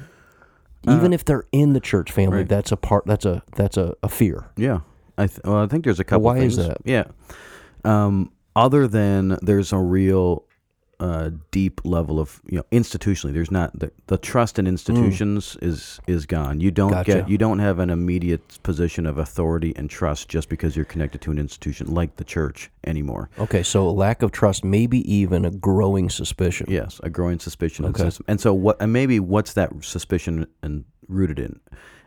[0.86, 2.48] Even if they're in the church family, Uh, right.
[2.48, 3.06] that's a part.
[3.06, 4.50] That's a that's a, a fear.
[4.56, 4.80] Yeah.
[5.16, 6.24] I th- well, I think there's a couple.
[6.24, 6.78] why is that?
[6.84, 7.04] Yeah.
[7.84, 10.43] Um, other than there's a real
[11.00, 16.00] uh, deep level of you know institutionally, there's not the, the trust in institutions is
[16.06, 16.60] is gone.
[16.60, 16.94] You don't Mm.
[16.94, 17.12] Gotcha.
[17.12, 21.20] get you don't have an immediate position of authority and trust just because you're connected
[21.22, 23.30] to an institution like the church anymore.
[23.38, 26.66] Okay, so lack of trust, maybe even a growing suspicion.
[26.70, 27.84] Yes, a growing suspicion.
[27.86, 28.10] Okay.
[28.28, 28.76] And so, what?
[28.80, 31.60] And maybe what's that suspicion and rooted in?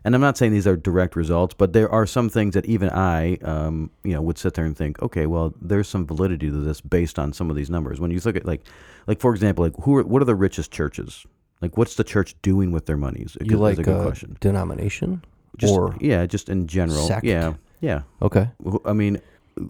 [0.07, 2.89] And I'm not saying these are direct results, but there are some things that even
[2.91, 6.55] I, um, you know, would sit there and think, okay, well, there's some validity to
[6.55, 7.99] this based on some of these numbers.
[7.99, 8.61] When you look at like,
[9.05, 11.25] like for example, like who are what are the richest churches?
[11.61, 13.35] Like, what's the church doing with their monies?
[13.41, 14.37] Is You a like good uh, question.
[14.39, 15.25] denomination
[15.57, 17.05] Just, or yeah, just in general.
[17.05, 17.25] sect?
[17.25, 18.03] Yeah, yeah.
[18.21, 18.49] okay?
[18.85, 19.19] I mean,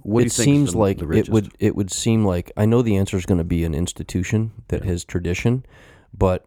[0.04, 2.68] what do you it seems the, like the it would it would seem like I
[2.68, 5.66] know the answer is going to be an institution that has tradition,
[6.16, 6.46] but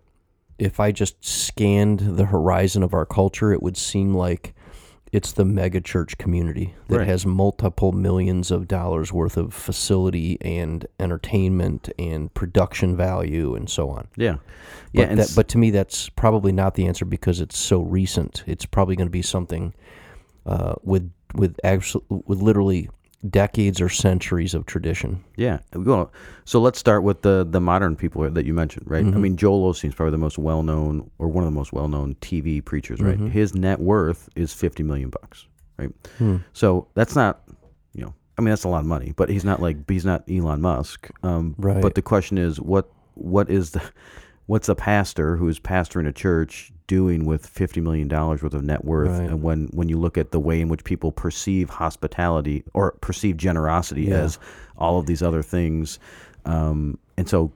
[0.60, 4.54] if I just scanned the horizon of our culture, it would seem like
[5.12, 7.06] it's the mega church community that Right.
[7.08, 13.90] has multiple millions of dollars worth of facility and entertainment and production value and so
[13.90, 14.06] on.
[14.16, 14.40] Yeah, But,
[14.92, 15.04] yeah.
[15.06, 18.44] And that, but to me, that's probably not the answer because it's so recent.
[18.46, 19.74] It's probably going to be something
[20.46, 22.88] uh, with with actual, with literally
[23.28, 25.22] decades or centuries of tradition.
[25.36, 25.58] Yeah.
[25.74, 26.10] Well,
[26.44, 29.04] so let's start with the the modern people that you mentioned, right?
[29.04, 29.16] Mm-hmm.
[29.16, 31.88] I mean, Joel Osteen's probably the most well known or one of the most well
[31.88, 33.16] known TV preachers, right?
[33.16, 33.28] Mm-hmm.
[33.28, 35.90] His net worth is fifty million bucks, right?
[36.18, 36.38] Hmm.
[36.54, 37.42] So that's not,
[37.92, 40.24] you know, I mean, that's a lot of money, but he's not like he's not
[40.30, 41.10] Elon Musk.
[41.22, 41.82] Um, Right.
[41.82, 43.82] But the question is, what what is the
[44.50, 48.64] what's a pastor who is pastoring a church doing with fifty million dollars worth of
[48.64, 49.10] net worth?
[49.16, 49.30] Right.
[49.30, 53.36] And when when you look at the way in which people perceive hospitality or perceive
[53.36, 54.22] generosity Yeah.
[54.22, 54.40] as
[54.76, 56.00] all of these other things,
[56.46, 57.52] um, and so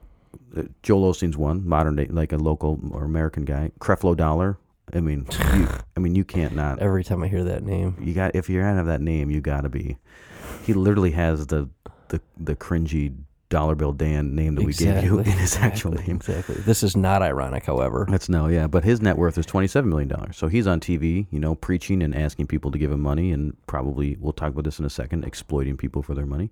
[0.56, 4.56] uh, Joel Osteen's one modern day, like a local or American guy, Creflo Dollar.
[4.92, 5.26] I mean,
[5.56, 8.48] you, I mean, you can't not Every time I hear that name, you got if
[8.48, 9.96] you're gonna have that name, you gotta be.
[10.64, 11.68] He literally has the
[12.08, 13.16] the the cringy
[13.54, 16.16] dollar bill Dan name that we gave you in his actual exactly, name.
[16.16, 16.54] Exactly.
[16.56, 18.04] This is not ironic, however.
[18.10, 20.36] That's no, yeah, but his net worth is twenty seven million dollars.
[20.36, 23.56] So he's on TV, you know, preaching and asking people to give him money, and
[23.68, 26.50] probably we'll talk about this in a second, exploiting people for their money.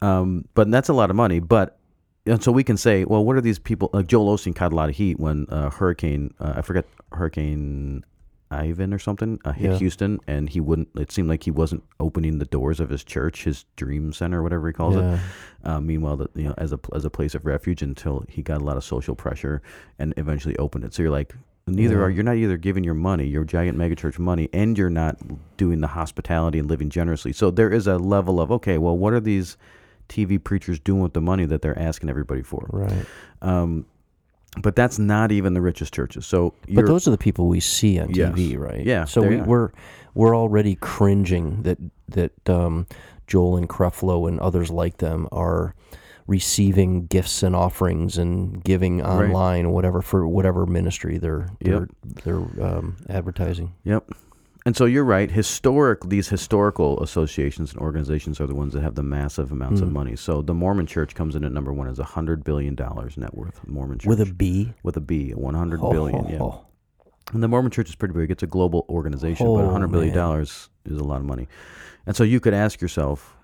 [0.00, 1.40] Um, but that's a lot of money.
[1.40, 1.76] But
[2.24, 3.90] and so we can say, well, what are these people?
[3.92, 8.04] Like Joel Osteen caught a lot of heat when uh, Hurricane, uh, I forget Hurricane
[8.52, 9.78] Ivan or something, uh, hit Yeah.
[9.78, 10.88] Houston, and he wouldn't.
[10.96, 14.66] It seemed like he wasn't opening the doors of his church, his Dream Center, whatever
[14.66, 15.20] he calls it.
[15.64, 18.60] Uh, meanwhile, the, you know, as a as a place of refuge until he got
[18.60, 19.62] a lot of social pressure
[19.98, 20.92] and eventually opened it.
[20.94, 21.34] So you're like,
[21.66, 22.02] neither Yeah.
[22.02, 25.18] are you're not either giving your money, your giant megachurch money, and you're not
[25.56, 27.32] doing the hospitality and living generously.
[27.32, 29.56] So there is a level of okay, well, what are these
[30.08, 32.66] TV preachers doing with the money that they're asking everybody for?
[32.72, 33.06] Right.
[33.40, 33.86] Um,
[34.60, 36.26] but that's not even the richest churches.
[36.26, 38.34] So But those are the people we see on Yes.
[38.34, 38.84] TV, right?
[38.84, 39.70] Yeah, So we, are we're
[40.14, 42.86] we're already cringing that that um,
[43.26, 45.74] Joel and Creflo and others like them are
[46.26, 51.88] receiving gifts and offerings and giving online or whatever for whatever ministry they're they're,
[52.24, 53.74] they're um, advertising.
[53.84, 54.10] Yep.
[54.64, 55.30] And so you're right.
[55.30, 59.88] Historic, these historical associations and organizations are the ones that have the massive amounts of
[59.88, 59.92] Mm.
[59.92, 60.16] money.
[60.16, 63.34] So the Mormon Church comes in at number one as a hundred billion dollars net
[63.34, 63.60] worth.
[63.66, 64.72] Mormon Church With a B.
[64.84, 66.38] with a B, one hundred Ho, Yeah.
[66.38, 66.66] ho.
[67.32, 68.30] And the Mormon Church is pretty big.
[68.30, 71.26] It's a global organization, but Oh, a one hundred billion dollars is a lot of
[71.26, 71.48] money.
[72.06, 73.34] And so you could ask yourself,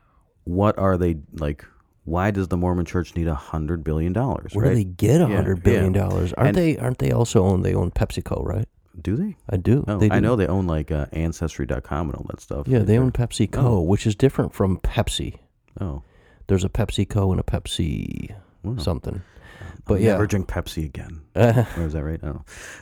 [0.44, 1.64] what are they like?
[2.04, 4.52] Why does the Mormon Church need a hundred billion dollars?
[4.54, 4.70] Where right?
[4.70, 6.00] do they get a Yeah, hundred billion yeah.
[6.00, 6.33] dollars?
[6.35, 6.78] Aren't And- they?
[6.78, 7.62] Aren't they also own?
[7.62, 8.68] They own PepsiCo, right?
[9.03, 9.37] Do they?
[9.49, 9.85] I do.
[9.87, 10.15] No, they do.
[10.15, 12.67] I know they own like uh, Ancestry.com and all that stuff.
[12.69, 13.81] Yeah, they own PepsiCo, Oh.
[13.81, 15.39] which is different from Pepsi.
[15.81, 16.03] Oh,
[16.49, 18.77] There's a PepsiCo and a Pepsi wow.
[18.79, 19.23] something.
[19.61, 20.13] I'll But yeah.
[20.13, 21.23] never drink Pepsi again.
[21.37, 22.21] Or is that right?
[22.23, 22.35] I don't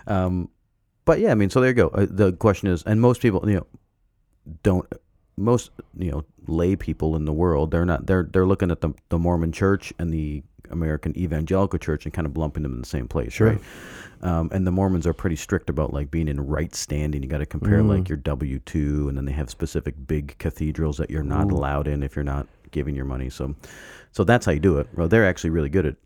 [0.06, 0.14] know.
[0.14, 0.48] Um,
[1.04, 1.88] but yeah, I mean, so there you go.
[1.88, 3.66] Uh, the question is, and most people, you know,
[4.62, 4.86] don't
[5.36, 7.70] most you know lay people in the world.
[7.70, 8.06] They're not.
[8.06, 12.26] They're they're looking at the the Mormon Church and the American Evangelical Church and kind
[12.26, 13.48] of lumping them in the same place, Sure.
[13.50, 13.60] right?
[14.22, 17.22] Um, and the Mormons are pretty strict about like being in right standing.
[17.22, 17.88] You got to compare Mm.
[17.88, 21.56] like your W two, and then they have specific big cathedrals that you're not Ooh.
[21.56, 23.28] allowed in if you're not giving your money.
[23.28, 23.54] So,
[24.12, 24.88] so that's how you do it.
[24.96, 25.96] Well, they're actually really good at, at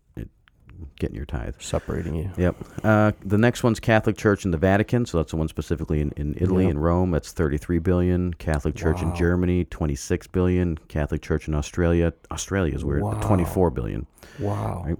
[0.99, 1.55] getting your tithe.
[1.59, 2.29] Separating you.
[2.37, 2.55] Yep.
[2.83, 6.11] Uh, the next one's Catholic Church in the Vatican, so that's the one specifically in,
[6.17, 6.71] in Italy Yep.
[6.71, 7.11] and Rome.
[7.11, 8.33] That's 33 billion.
[8.35, 10.77] Catholic Church in Germany, 26 billion.
[10.87, 13.19] Catholic Church in Australia, Australia is weird, Wow.
[13.21, 14.05] 24 billion.
[14.39, 14.83] Wow.
[14.85, 14.97] Right.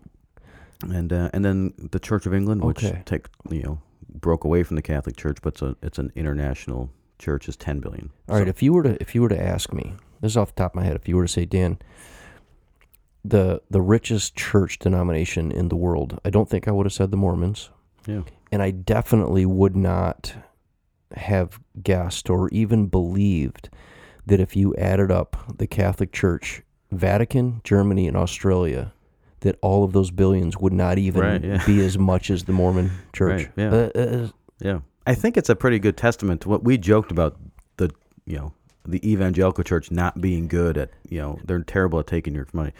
[0.90, 3.04] And uh, and then the Church of England, which Okay.
[3.06, 3.82] take you know
[4.14, 6.90] broke away from the Catholic Church, but it's a it's an international
[7.20, 8.10] church, is 10 billion.
[8.28, 8.46] All right.
[8.46, 10.62] So- If you were to if you were to ask me, this is off the
[10.64, 11.78] top of my head, if you were to say, Dan,
[13.24, 17.12] the the richest church denomination in the world, I don't think I would have said
[17.12, 17.70] the Mormons,
[18.08, 18.22] yeah.
[18.52, 20.34] and I definitely would not
[21.16, 23.70] have guessed or even believed
[24.26, 28.94] that if you added up the Catholic Church, Vatican, Germany, and Australia,
[29.42, 31.66] that all of those billions would not even Right, yeah.
[31.66, 33.44] be as much as the Mormon Church.
[33.44, 33.70] Right, yeah.
[33.70, 34.28] Uh, uh,
[34.60, 37.38] Yeah, I think it's a pretty good testament to what we joked about
[37.78, 37.92] the
[38.26, 38.54] you know
[38.88, 42.72] the evangelical church not being good at you know they're terrible at taking your money,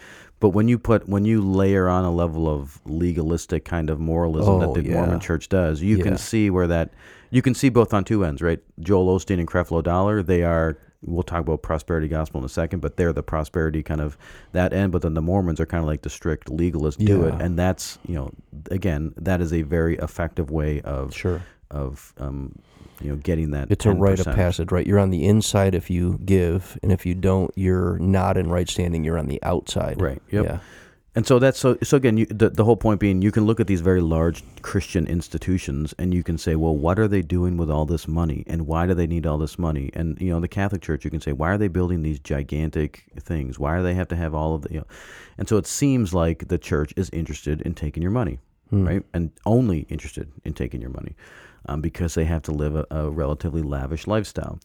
[0.42, 4.54] but when you put when you layer on a level of legalistic kind of moralism
[4.54, 4.96] Oh, that the yeah.
[4.96, 6.02] Mormon Church does, you Yeah.
[6.02, 6.90] can see where that
[7.30, 8.60] you can see both on two ends, right?
[8.80, 10.76] Joel Osteen and Creflo Dollar, they are.
[11.04, 14.16] We'll talk about prosperity gospel in a second, but they're the prosperity kind of
[14.52, 14.92] that end.
[14.92, 17.98] But then the Mormons are kind of like the strict legalists do it, and that's
[18.06, 18.30] you know
[18.70, 21.40] again, that is a very effective way of Sure.
[21.72, 22.56] Of um,
[23.00, 23.70] you know getting that.
[23.70, 24.86] It's a rite of passage, right?
[24.86, 28.68] You're on the inside if you give, and if you don't, you're not in right
[28.68, 29.04] standing.
[29.04, 30.00] You're on the outside.
[30.00, 30.22] Right.
[30.30, 30.44] Yep.
[30.44, 30.58] Yeah.
[31.14, 33.60] And so that's so so again, you, the the whole point being, you can look
[33.60, 37.58] at these very large Christian institutions, and you can say, well, what are they doing
[37.58, 39.90] with all this money, and why do they need all this money?
[39.92, 43.04] And you know, the Catholic Church, you can say, why are they building these gigantic
[43.20, 43.58] things?
[43.58, 44.72] Why do they have to have all of the?
[44.72, 44.86] You know,
[45.36, 48.38] and so it seems like the church is interested in taking your money,
[48.70, 51.14] right, and only interested in taking your money,
[51.66, 54.58] um, because they have to live a, a relatively lavish lifestyle.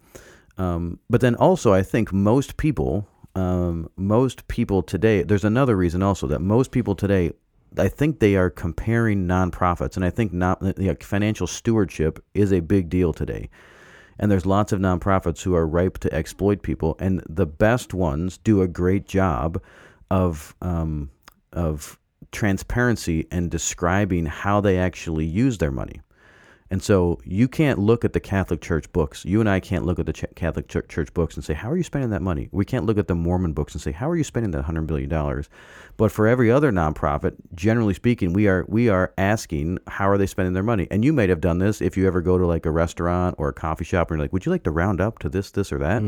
[0.57, 6.01] Um, but then also, I think most people, um, most people today, there's another reason
[6.01, 7.31] also that most people today,
[7.77, 12.51] I think they are comparing nonprofits, and I think not you know, financial stewardship is
[12.51, 13.49] a big deal today.
[14.19, 18.39] And there's lots of nonprofits who are ripe to exploit people, and the best ones
[18.39, 19.61] do a great job
[20.09, 21.11] of um,
[21.53, 21.99] of
[22.31, 26.01] transparency and describing how they actually use their money.
[26.69, 29.23] And so you can't look at the Catholic Church books.
[29.23, 31.71] You and I can't look at the Ch- Catholic Church, Church books and say, "How
[31.71, 34.09] are you spending that money?" We can't look at the Mormon books and say, "How
[34.09, 35.47] are you spending that hundred billion dollars?"
[35.95, 40.25] But for every other nonprofit, generally speaking, we are we are asking, "How are they
[40.27, 42.65] spending their money?" And you might have done this if you ever go to like
[42.65, 45.19] a restaurant or a coffee shop, and you're like, "Would you like to round up
[45.19, 46.03] to this, this, or that?"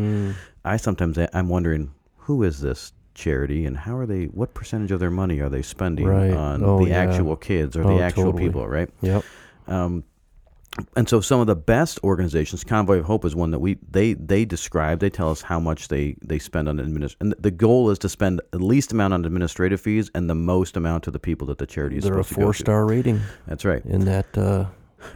[0.66, 4.26] I sometimes I'm wondering, who is this charity and how are they?
[4.26, 6.34] What percentage of their money are they spending Right.
[6.34, 6.98] on Oh, the yeah.
[6.98, 8.44] actual kids or Oh, the actual totally.
[8.44, 8.68] people?
[8.68, 8.90] Right.
[9.02, 9.24] Yep.
[9.68, 10.04] Um,
[10.96, 14.14] and so some of the best organizations, Convoy of Hope is one that we they
[14.14, 15.00] they describe.
[15.00, 17.16] They tell us how much they they spend on administ.
[17.20, 20.78] And the goal is to spend the least amount on administrative fees and the most
[20.78, 23.84] amount to the people that the charity is They're a four star rating That's right.
[23.86, 24.38] in that.
[24.38, 24.66] Uh,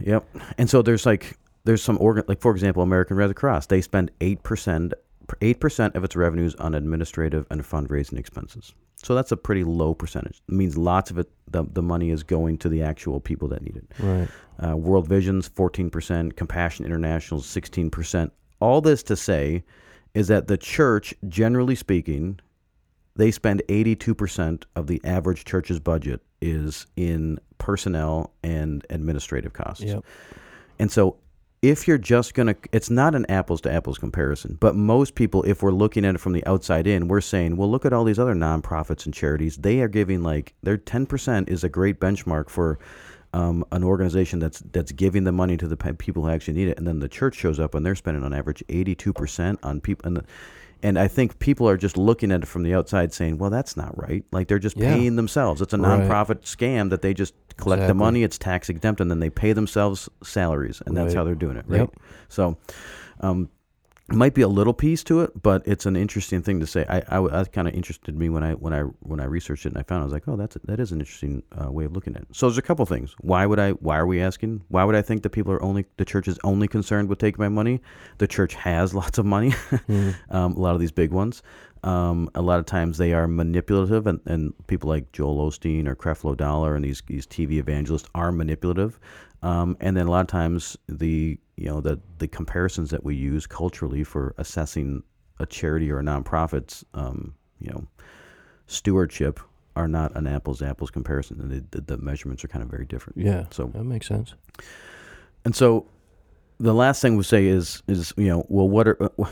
[0.00, 0.24] Yep.
[0.58, 3.66] And so there's like there's some organ like for example, American Red Cross.
[3.66, 4.94] They spend eight percent
[5.40, 8.74] eight percent of its revenues on administrative and fundraising expenses.
[9.04, 10.42] So that's a pretty low percentage.
[10.48, 13.62] It means lots of it the, the money is going to the actual people that
[13.62, 13.86] need it.
[13.98, 14.28] right.
[14.58, 18.30] Uh, World Vision's 14%, Compassion International's 16%.
[18.60, 19.64] All this to say
[20.14, 22.38] is that the church, generally speaking,
[23.16, 29.84] they spend 82% of the average church's budget is in personnel and administrative costs.
[29.84, 30.04] Yep.
[30.78, 31.16] And so
[31.70, 35.42] if you're just going to, it's not an apples to apples comparison, but most people,
[35.44, 38.04] if we're looking at it from the outside in, we're saying, well, look at all
[38.04, 39.56] these other nonprofits and charities.
[39.56, 42.78] They are giving like, their 10% is a great benchmark for
[43.32, 46.78] um, an organization that's that's giving the money to the people who actually need it.
[46.78, 50.06] And then the church shows up and they're spending on average 82% on people.
[50.06, 50.24] And, the,
[50.84, 53.74] and I think people are just looking at it from the outside saying, well, that's
[53.76, 54.22] not right.
[54.32, 54.94] Like they're just Yeah.
[54.94, 55.62] paying themselves.
[55.62, 56.00] It's a Right.
[56.00, 59.54] nonprofit scam that they just collect the money, it's tax exempt, and then they pay
[59.54, 60.82] themselves salaries.
[60.84, 61.64] And that's how they're doing it.
[61.66, 61.78] Right.
[61.80, 61.90] Yep.
[62.28, 62.58] So,
[63.20, 63.48] um,
[64.10, 66.84] it might be a little piece to it, but it's an interesting thing to say.
[66.90, 69.70] I, I, I kind of interested me when I when I when I researched it
[69.70, 71.86] and I found it, I was like, oh, that's that is an interesting uh, way
[71.86, 72.28] of looking at it.
[72.32, 73.14] So there's a couple things.
[73.20, 73.70] Why would I?
[73.70, 74.62] Why are we asking?
[74.68, 77.42] Why would I think that people are only the church is only concerned with taking
[77.42, 77.80] my money?
[78.18, 79.54] The church has lots of money,
[80.28, 81.42] um, a lot of these big ones.
[81.82, 85.96] Um, a lot of times they are manipulative, and, and people like Joel Osteen or
[85.96, 89.00] Creflo Dollar and these these TV evangelists are manipulative.
[89.42, 93.14] Um, and then a lot of times the you know the the comparisons that we
[93.14, 95.02] use culturally for assessing
[95.40, 97.86] a charity or a nonprofit's um, you know
[98.66, 99.40] stewardship
[99.76, 102.84] are not an apples to apples comparison, and the, the, measurements are kind of very
[102.84, 103.18] different.
[103.18, 103.46] Yeah.
[103.50, 104.34] So that makes sense.
[105.44, 105.86] and so,
[106.58, 109.24] the last thing we say is is you know well what are uh,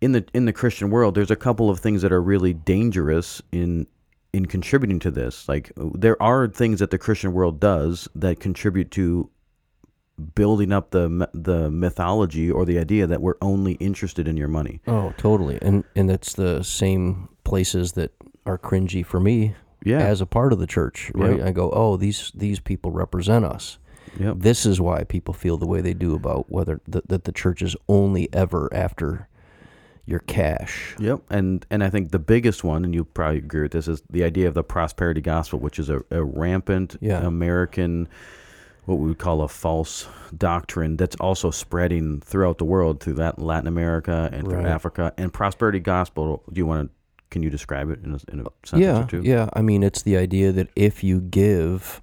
[0.00, 3.40] in the in the Christian world there's a couple of things that are really dangerous
[3.52, 3.86] in
[4.32, 5.48] in contributing to this.
[5.48, 9.30] Like there are things that the Christian world does that contribute to
[10.34, 14.80] building up the the mythology or the idea that we're only interested in your money.
[14.86, 15.58] Oh, totally.
[15.62, 18.12] And and that's the same places that
[18.46, 19.98] are cringy for me Yeah.
[20.00, 21.38] as a part of the church, right?
[21.38, 21.46] Yep.
[21.46, 23.78] I go, "Oh, these these people represent us."
[24.18, 24.36] Yep.
[24.38, 27.60] This is why people feel the way they do about whether that, that the church
[27.60, 29.28] is only ever after
[30.06, 30.94] your cash.
[30.98, 34.02] Yep, and and I think the biggest one, and you probably agree with this, is
[34.08, 37.26] the idea of the prosperity gospel, which is a, a rampant Yeah.
[37.26, 38.08] American,
[38.86, 43.38] what we would call a false doctrine that's also spreading throughout the world, through that
[43.38, 44.66] Latin America and through Right.
[44.66, 45.12] Africa.
[45.18, 46.94] And prosperity gospel, do you want to?
[47.30, 49.22] Can you describe it in a, in a sentence yeah, or two?
[49.22, 49.48] yeah.
[49.52, 52.00] I mean, it's the idea that if you give,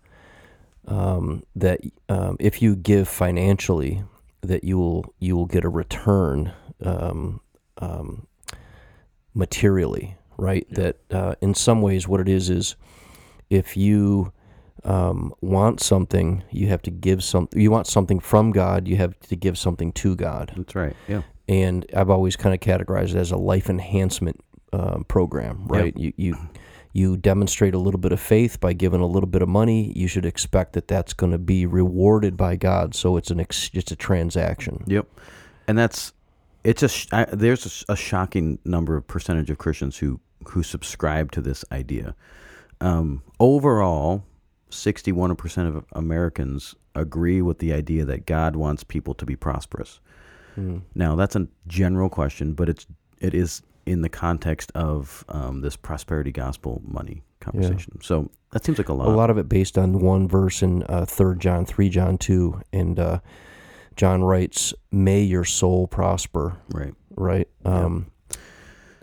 [0.85, 4.03] um, that um, if you give financially,
[4.41, 6.51] that you will you will get a return
[6.83, 7.39] um,
[7.77, 8.27] um,
[9.33, 10.67] materially, right?
[10.71, 12.75] That uh, in some ways, what it is is
[13.49, 14.33] if you
[14.85, 17.47] um, want something, you have to give some.
[17.55, 20.95] You want something from God, you have to give something to God That's right.
[21.07, 21.21] Yeah.
[21.47, 24.39] and I've always kind of categorized it as a life enhancement
[24.73, 25.95] um, program, right?
[25.97, 26.37] You you
[26.93, 30.07] you demonstrate a little bit of faith by giving a little bit of money, you
[30.07, 32.93] should expect that that's going to be rewarded by God.
[32.93, 34.83] So it's an ex- it's a transaction.
[34.87, 35.07] Yep,
[35.67, 36.13] and that's
[36.63, 40.19] it's a sh- I, there's a, a shocking number of percentage of Christians who
[40.49, 42.15] who subscribe to this idea.
[42.81, 44.25] Um, overall,
[44.73, 49.99] sixty-one percent of Americans agree with the idea that God wants people to be prosperous.
[50.93, 52.85] Now, that's a general question, but it's
[53.19, 57.99] it is in the context of um, this prosperity gospel money conversation.
[58.01, 59.07] So that seems like a lot.
[59.07, 62.61] a lot of it based on one verse in uh, 3 John, 3 John 2.
[62.71, 63.19] And uh,
[63.95, 66.93] John writes, May your soul prosper, right?
[67.15, 67.47] right?
[67.65, 68.11] Um,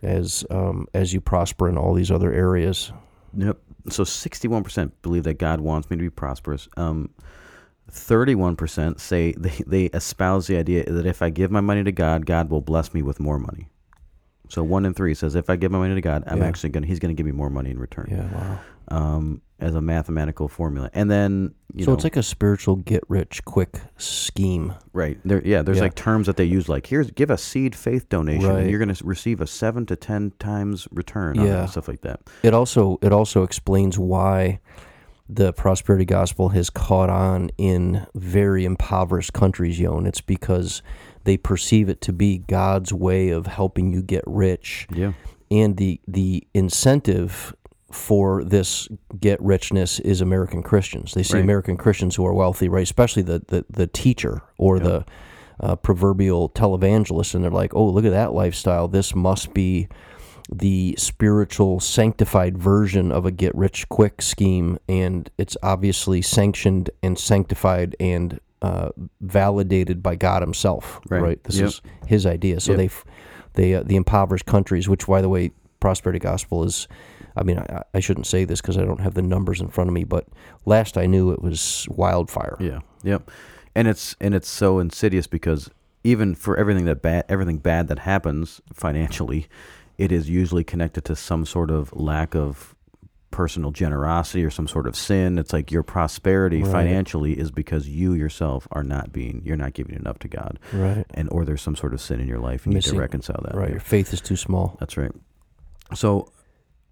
[0.03, 2.93] As um, as you prosper in all these other areas.
[3.37, 3.59] Yep.
[3.89, 6.69] So sixty-one percent believe that God wants me to be prosperous.
[6.77, 7.11] Um,
[7.93, 11.93] Thirty-one percent say they, they espouse the idea that if I give my money to
[11.93, 13.69] God, God will bless me with more money.
[14.49, 16.47] So one in three says if I give my money to God, I'm Yeah.
[16.47, 16.83] actually going.
[16.83, 18.09] to He's going to give me more money in return.
[18.11, 18.59] Yeah, wow.
[18.91, 23.03] Um, as a mathematical formula, and then you so know, it's like a spiritual get
[23.09, 24.73] rich quick scheme.
[24.95, 25.19] Right.
[25.23, 25.61] There, yeah.
[25.61, 25.83] There's Yeah.
[25.83, 28.61] like terms that they use, like here's give a seed faith donation, Right.
[28.63, 31.35] and you're going to receive a seven to ten times return.
[31.37, 31.67] Yeah.
[31.67, 32.21] stuff like that.
[32.43, 34.61] It also it also explains why
[35.29, 40.07] the prosperity gospel has caught on in very impoverished countries, Yon.
[40.07, 40.83] It's because
[41.25, 44.89] they perceive it to be God's way of helping you get rich.
[44.91, 45.13] Yeah.
[45.51, 47.55] And the the incentive
[47.91, 51.13] for this get richness is American Christians.
[51.15, 51.43] They see Right.
[51.45, 52.83] American Christians who are wealthy, right?
[52.83, 55.05] Especially the the, the teacher or the
[55.61, 58.89] uh, proverbial televangelist, and they're like, "Oh, look at that lifestyle!
[58.89, 59.89] This must be
[60.53, 67.17] the spiritual sanctified version of a get rich quick scheme and it's obviously sanctioned and
[67.17, 68.89] sanctified and uh,
[69.21, 71.43] validated by God himself Right.
[71.45, 71.69] this Yep.
[71.69, 72.79] is his idea so Yep.
[72.79, 72.91] they
[73.63, 76.89] they uh, the impoverished countries which by the way prosperity gospel is
[77.37, 79.89] I mean I, I shouldn't say this because I don't have the numbers in front
[79.89, 80.27] of me but
[80.67, 82.81] last I knew it was wildfire Yeah.
[83.03, 83.31] Yep.
[83.75, 85.71] And it's and it's so insidious because
[86.03, 89.47] even for everything that bad everything bad that happens financially,
[89.99, 92.75] it is usually connected to some sort of lack of
[93.31, 95.39] personal generosity or some sort of sin.
[95.39, 96.73] It's like your prosperity Right.
[96.73, 100.59] financially is because you yourself are not being you're not giving enough to God.
[100.73, 102.67] right And or there's some sort of sin in your life.
[102.67, 103.55] You need to reconcile that.
[103.55, 105.13] right your faith is too small That's right.
[105.95, 106.29] So,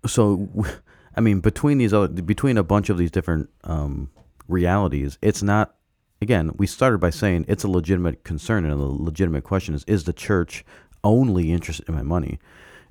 [0.06, 0.48] so
[1.18, 4.08] I mean, between these other, between a bunch of these different um,
[4.46, 5.74] realities, it's not.
[6.20, 10.04] Again, we started by saying it's a legitimate concern and a legitimate question is: Is
[10.04, 10.64] the church
[11.02, 12.38] only interested in my money?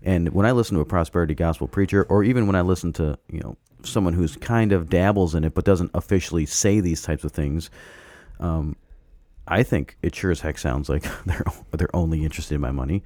[0.04, 3.18] And when I listen to a prosperity gospel preacher, or even when I listen to
[3.32, 7.24] you know someone who's kind of dabbles in it but doesn't officially say these types
[7.24, 7.70] of things,
[8.42, 8.76] um,
[9.48, 13.04] I think it sure as heck sounds like they're they're only interested in my money,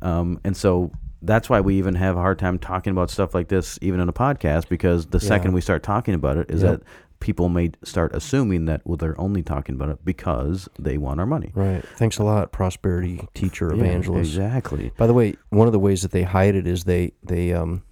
[0.00, 3.48] um, and so that's why we even have a hard time talking about stuff like
[3.48, 6.80] this, even in a podcast, because the second we start talking about it, is Yep.
[6.80, 6.86] that
[7.20, 11.26] people may start assuming that well they're only talking about it because they want our
[11.26, 11.50] money.
[11.54, 14.90] right thanks a lot prosperity teacher Yeah, evangelist exactly.
[14.96, 17.82] By the way, one of the ways that they hide it is they they um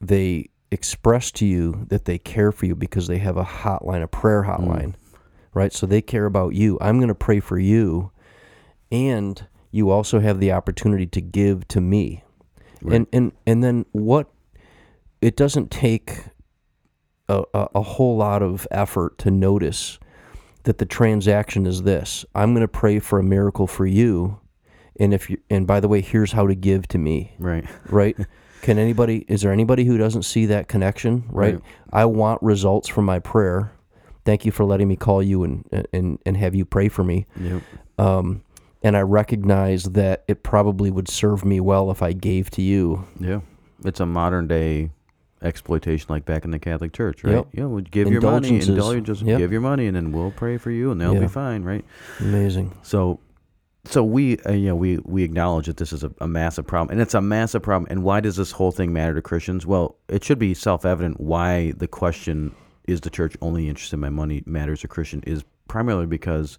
[0.00, 4.08] they express to you that they care for you because they have a hotline, a
[4.08, 4.48] prayer Mm.
[4.58, 4.94] hotline,
[5.52, 5.72] right?
[5.72, 6.78] So they care about you.
[6.80, 8.10] I'm going to pray for you,
[8.90, 12.22] and you also have the opportunity to give to me,
[12.88, 14.28] and and and then what?
[15.20, 16.24] It doesn't take
[17.28, 19.98] a, a, a whole lot of effort to notice
[20.64, 24.38] that the transaction is this: I'm going to pray for a miracle for you,
[25.00, 27.64] and if you and by the way, here's how to give to me Right.
[27.88, 28.16] right?
[28.62, 29.24] Can anybody?
[29.26, 31.24] Is there anybody who doesn't see that connection?
[31.30, 31.54] Right.
[31.54, 31.62] Right.
[31.92, 33.72] I want results from my prayer.
[34.24, 37.26] Thank you for letting me call you and and and have you pray for me.
[37.40, 37.62] Yep.
[37.98, 38.42] Um,
[38.82, 43.04] and I recognize that it probably would serve me well if I gave to you.
[43.20, 43.40] Yeah.
[43.84, 44.90] It's a modern day
[45.42, 47.32] exploitation like back in the Catholic Church, right?
[47.34, 47.46] Yep.
[47.52, 48.68] Yeah, well, give your money, Indulgences.
[48.68, 49.38] indulgence, Yep.
[49.38, 51.20] give your money, and then we'll pray for you, and they'll Yeah.
[51.20, 51.84] be fine, right?
[52.20, 52.72] Amazing.
[52.82, 53.18] So,
[53.84, 56.92] so we, uh, you know, we we acknowledge that this is a, a massive problem,
[56.92, 57.88] and it's a massive problem.
[57.90, 59.66] And why does this whole thing matter to Christians?
[59.66, 62.54] Well, it should be self evident why the question
[62.86, 66.58] is the church only interested in my money matters to Christian is primarily because,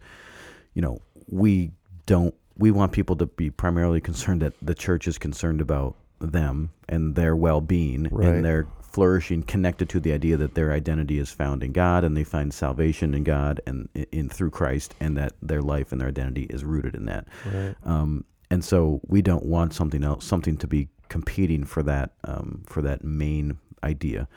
[0.73, 1.71] you know, we
[2.05, 6.69] don't we want people to be primarily concerned that the church is concerned about them
[6.88, 8.28] and their well being Right.
[8.28, 12.15] and their flourishing connected to the idea that their identity is found in God and
[12.15, 15.99] they find salvation in God and in, in through Christ and that their life and
[15.99, 17.28] their identity is rooted in that.
[17.51, 17.75] Right.
[17.84, 22.63] Um, and so we don't want something else, something to be competing for that um,
[22.67, 24.28] for that main idea.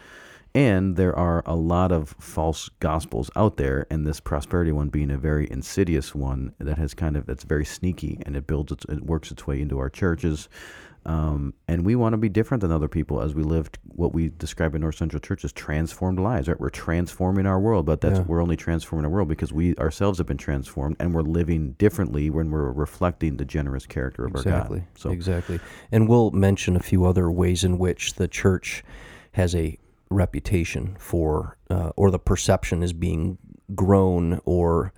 [0.57, 5.11] And there are a lot of false gospels out there, and this prosperity one being
[5.11, 8.87] a very insidious one that has kind of that's very sneaky and it builds its,
[8.89, 10.49] it works its way into our churches.
[11.05, 14.31] Um, and we want to be different than other people as we live what we
[14.31, 16.59] describe in North Central Church as transformed lives, right?
[16.59, 18.25] We're transforming our world, but that's Yeah.
[18.25, 22.31] we're only transforming our world because we ourselves have been transformed and we're living differently
[22.31, 24.79] when we're reflecting the generous character of Exactly.
[24.79, 24.99] our God.
[24.99, 25.61] So exactly.
[25.93, 28.83] And we'll mention a few other ways in which the church
[29.33, 29.79] has a
[30.11, 33.39] reputation for, uh, or the perception is being
[33.75, 34.93] grown or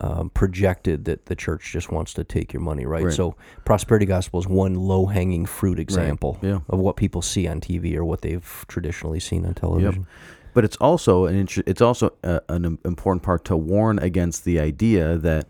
[0.00, 3.04] um, projected that the church just wants to take your money, right?
[3.04, 3.12] Right.
[3.14, 6.60] So, prosperity gospel is one low hanging fruit example Yeah.
[6.68, 10.06] of what people see on TV or what they've traditionally seen on television.
[10.52, 15.16] but it's also an it's also a, an important part to warn against the idea
[15.18, 15.48] that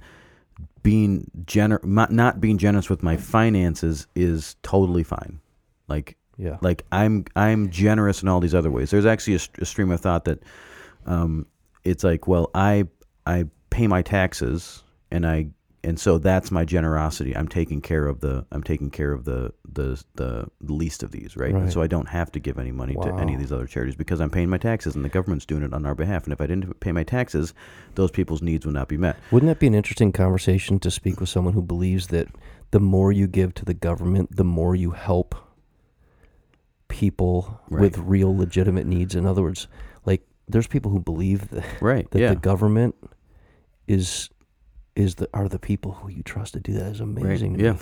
[0.83, 5.41] being gener- not being generous with my finances is totally fine.
[5.89, 6.59] Like Yeah.
[6.61, 8.91] like I'm I'm generous in all these other ways.
[8.91, 10.43] There's actually a, a stream of thought that
[11.07, 11.47] um,
[11.85, 12.87] it's like, well, I
[13.27, 15.49] I pay my taxes and I
[15.85, 17.37] and so that's my generosity.
[17.37, 21.37] I'm taking care of the I'm taking care of the the the least of these,
[21.37, 21.55] right?
[21.55, 23.95] And so I don't have to give any money to any of these other charities
[23.95, 26.25] because I'm paying my taxes and the government's doing it on our behalf.
[26.25, 27.53] And if I didn't pay my taxes,
[27.97, 29.17] those people's needs would not be met.
[29.31, 32.29] Wouldn't that be an interesting conversation to speak with someone who believes that
[32.71, 35.35] the more you give to the government, the more you help
[36.95, 37.81] people Right.
[37.83, 39.15] with real legitimate needs?
[39.15, 39.67] In other words,
[40.07, 42.09] like there's people who believe that, Right.
[42.13, 42.29] that yeah.
[42.31, 42.95] the government
[43.89, 44.31] is
[44.97, 47.09] is the are the people who you trust to do that is right.
[47.25, 47.55] amazing.
[47.59, 47.73] to Yeah.
[47.73, 47.79] me.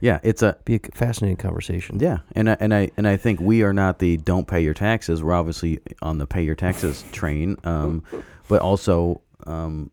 [0.00, 0.20] Yeah.
[0.22, 1.98] It's a Be a fascinating conversation.
[2.00, 4.72] Yeah, and I, and I and I think we are not the don't pay your
[4.72, 5.22] taxes.
[5.22, 8.02] We're obviously on the pay your taxes train, um,
[8.48, 9.90] but also um,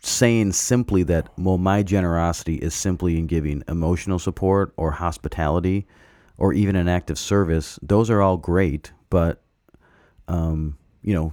[0.00, 5.88] saying simply that well, my generosity is simply in giving emotional support or hospitality,
[6.38, 7.78] or even an act of service.
[7.82, 9.42] Those are all great, but
[10.28, 11.32] um, you know.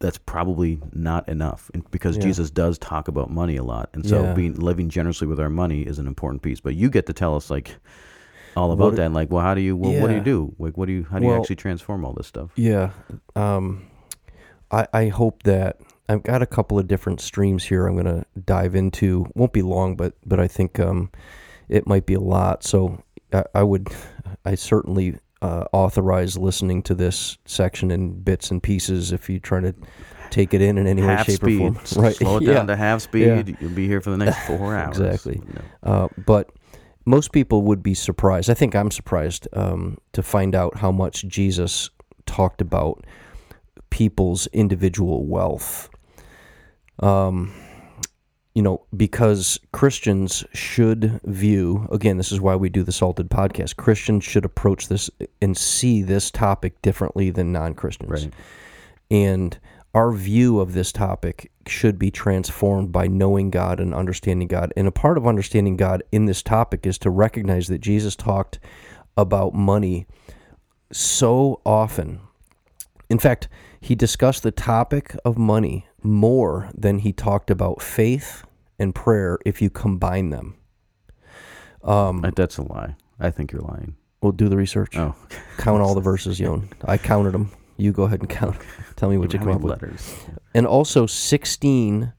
[0.00, 2.22] That's probably not enough and because Yeah.
[2.22, 4.32] Jesus does talk about money a lot, and so Yeah.
[4.32, 6.60] being living generously with our money is an important piece.
[6.60, 7.74] But you get to tell us like
[8.56, 9.06] all about What- that.
[9.06, 9.76] And like, well, how do you?
[9.76, 10.54] Well, what do you do?
[10.56, 11.04] Like, what do you?
[11.10, 12.52] How do you actually transform all this stuff?
[12.54, 12.90] Yeah.
[13.34, 13.86] Um,
[14.70, 18.24] I, I hope that I've got a couple of different streams here I'm going to
[18.46, 19.26] dive into.
[19.34, 21.10] Won't be long, but but I think um,
[21.68, 22.62] it might be a lot.
[22.62, 23.02] So
[23.32, 23.88] I, I would,
[24.44, 29.62] I certainly uh, authorize listening to this section in bits and pieces if you're trying
[29.62, 29.74] to
[30.30, 31.60] take it in in any way, shape, speed.
[31.62, 31.86] or form.
[32.04, 32.14] Right.
[32.16, 32.54] Slow it Yeah.
[32.54, 33.26] down to half speed.
[33.48, 33.54] Yeah.
[33.60, 34.98] You'll be here for the next four hours.
[34.98, 35.40] Exactly.
[35.46, 35.62] You know.
[35.90, 36.50] Uh, but
[37.06, 38.50] most people would be surprised.
[38.50, 41.88] I think I'm surprised um, to find out how much Jesus
[42.26, 43.06] talked about
[43.90, 45.88] people's individual wealth.
[47.00, 47.54] Um,
[48.58, 53.76] you know, because Christians should view, again, this is why we do the Salted podcast,
[53.76, 55.08] Christians should approach this
[55.40, 58.24] and see this topic differently than non Christians.
[58.24, 58.34] Right.
[59.12, 59.56] And
[59.94, 64.72] our view of this topic should be transformed by knowing God and understanding God.
[64.76, 68.58] And a part of understanding God in this topic is to recognize that Jesus talked
[69.16, 70.08] about money
[70.90, 72.18] so often.
[73.08, 73.46] In fact,
[73.80, 78.42] he discussed the topic of money more than he talked about faith
[78.78, 80.56] and prayer if you combine them.
[81.82, 82.96] Um, That's a lie.
[83.20, 83.96] I think you're lying.
[84.20, 84.96] we'll do the research.
[84.96, 85.14] Oh,
[85.58, 86.68] Count all the verses, Yon.
[86.84, 87.50] I counted them.
[87.76, 88.56] You go ahead and count.
[88.96, 89.72] Tell me what you come up with.
[89.72, 90.16] letters?
[90.54, 92.12] And also, 16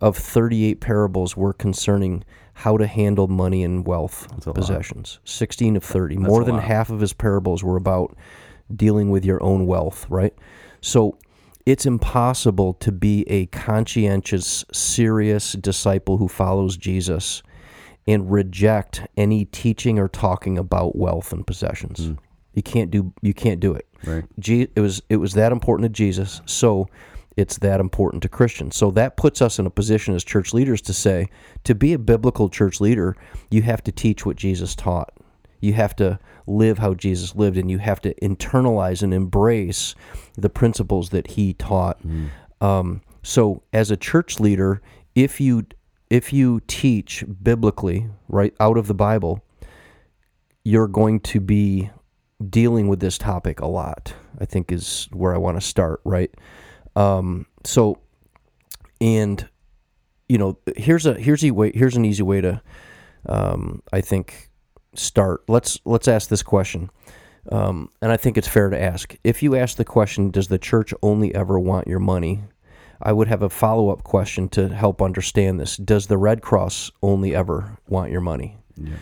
[0.00, 2.24] of 38 parables were concerning
[2.54, 4.54] how to handle money and wealth a lot.
[4.54, 5.18] possessions.
[5.24, 6.16] 16 of 30.
[6.16, 6.64] That's More than lot.
[6.64, 8.14] half of his parables were about
[8.74, 10.34] dealing with your own wealth, right?
[10.82, 11.16] So
[11.66, 17.42] it's impossible to be a conscientious, serious disciple who follows Jesus
[18.06, 22.06] and reject any teaching or talking about wealth and possessions.
[22.06, 22.14] Hmm.
[22.54, 23.86] You can't do you can't do it.
[24.04, 24.24] Right.
[24.38, 26.88] Je- it was it was that important to Jesus, so
[27.36, 28.76] it's that important to Christians.
[28.76, 31.28] So that puts us in a position as church leaders to say,
[31.64, 33.16] to be a biblical church leader,
[33.50, 35.12] you have to teach what Jesus taught.
[35.60, 39.94] You have to live how Jesus lived, and you have to internalize and embrace
[40.36, 41.98] the principles that he taught.
[42.60, 44.80] Um, so, as a church leader,
[45.14, 45.66] if you
[46.08, 49.44] if you teach biblically, right out of the Bible,
[50.64, 51.90] you're going to be
[52.48, 54.14] dealing with this topic a lot.
[54.40, 56.30] I think is where I want to start, right?
[56.96, 57.98] Um, so,
[59.00, 59.46] and
[60.28, 62.62] you know, here's a here's a way here's an easy way to,
[63.26, 64.49] um, I think,
[64.94, 65.42] start.
[65.48, 66.90] Let's let's ask this question,
[67.50, 69.14] um, and I think it's fair to ask.
[69.24, 72.42] If you ask the question, does the church only ever want your money?
[73.02, 75.76] I would have a follow up question to help understand this.
[75.78, 78.58] Does the Red Cross only ever want your money?
[78.76, 78.96] Yeah.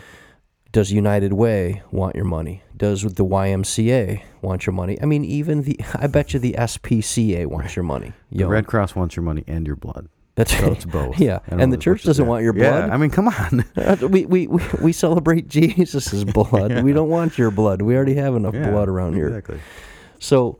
[0.71, 2.63] does United Way want your money?
[2.75, 5.01] Does the YMCA want your money?
[5.01, 8.13] I mean, even the I bet you the SPCA wants your money.
[8.31, 10.07] The Red Cross wants your money and your blood.
[10.39, 11.19] That's So it's both.
[11.19, 12.89] Yeah, don't and the church doesn't want your Yeah, blood.
[12.91, 13.65] I mean, come on.
[13.75, 16.83] Uh, we, we, we, we celebrate Jesus' blood.
[16.83, 17.81] We don't want your blood.
[17.81, 19.27] We already have enough Yeah, blood around here.
[19.27, 19.59] Exactly.
[20.19, 20.59] So,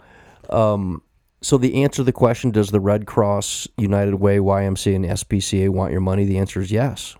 [0.49, 1.01] um,
[1.41, 5.69] so the answer to the question: Does the Red Cross, United Way, YMCA, and SPCA
[5.69, 6.25] want your money?
[6.25, 7.15] The answer is yes.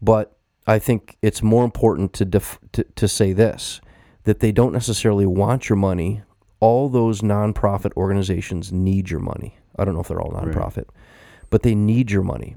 [0.00, 3.80] But I think it's more important to def- to, to say this:
[4.24, 6.22] that they don't necessarily want your money.
[6.60, 9.58] All those nonprofit organizations need your money.
[9.76, 10.86] I don't know if they're all nonprofit,
[11.52, 12.56] but they need your money.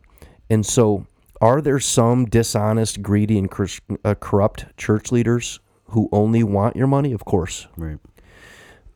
[0.50, 1.06] And so,
[1.42, 3.68] are there some dishonest, greedy, and cor-
[4.06, 7.12] uh, corrupt church leaders who only want your money?
[7.12, 8.00] Of course Right.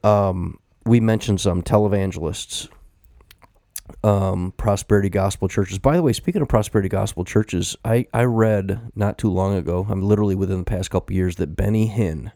[0.03, 2.69] um, we mentioned some televangelists,
[4.03, 5.79] um, prosperity gospel churches.
[5.79, 9.85] By the way, speaking of prosperity gospel churches, I, I read not too long ago,
[9.89, 12.31] I'm literally within the past couple years, that Benny Hinn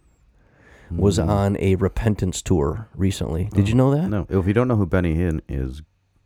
[0.91, 3.49] was on a repentance tour recently.
[3.53, 4.09] Did you know that?
[4.09, 5.81] No, if you don't know who Benny Hinn is,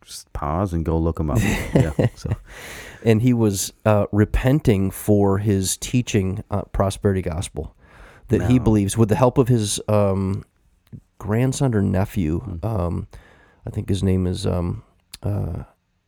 [0.08, 1.38] just pause and go look him up.
[1.74, 1.92] yeah.
[2.16, 2.32] So
[3.04, 7.76] and he was uh, repenting for his teaching uh, prosperity gospel
[8.30, 10.44] that he believes with the help of his um,
[11.20, 12.66] grandson or nephew Hmm.
[12.66, 13.08] um,
[13.66, 14.84] i think his name is um,
[15.24, 15.64] uh,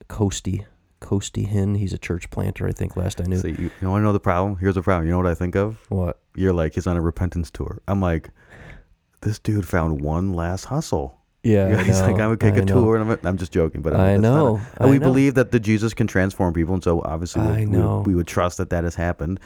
[0.07, 0.65] Costi
[0.99, 4.01] Costi Hinn he's a church planter i think last i knew So you, you want
[4.01, 4.57] to know the problem?
[4.57, 5.05] Here's the problem.
[5.07, 5.77] You know what I think of?
[5.89, 7.81] what You're like, he's on a repentance tour.
[7.87, 8.31] I'm like,
[9.21, 11.18] this dude found one last hustle.
[11.49, 12.81] Yeah I he's like, I'm gonna take I a know.
[12.81, 15.05] tour, and I'm, I'm just joking, but I know, a- I and we know.
[15.07, 18.03] believe that the Jesus can transform people, and so obviously we, I we- know.
[18.05, 19.39] We, would trust that that has happened.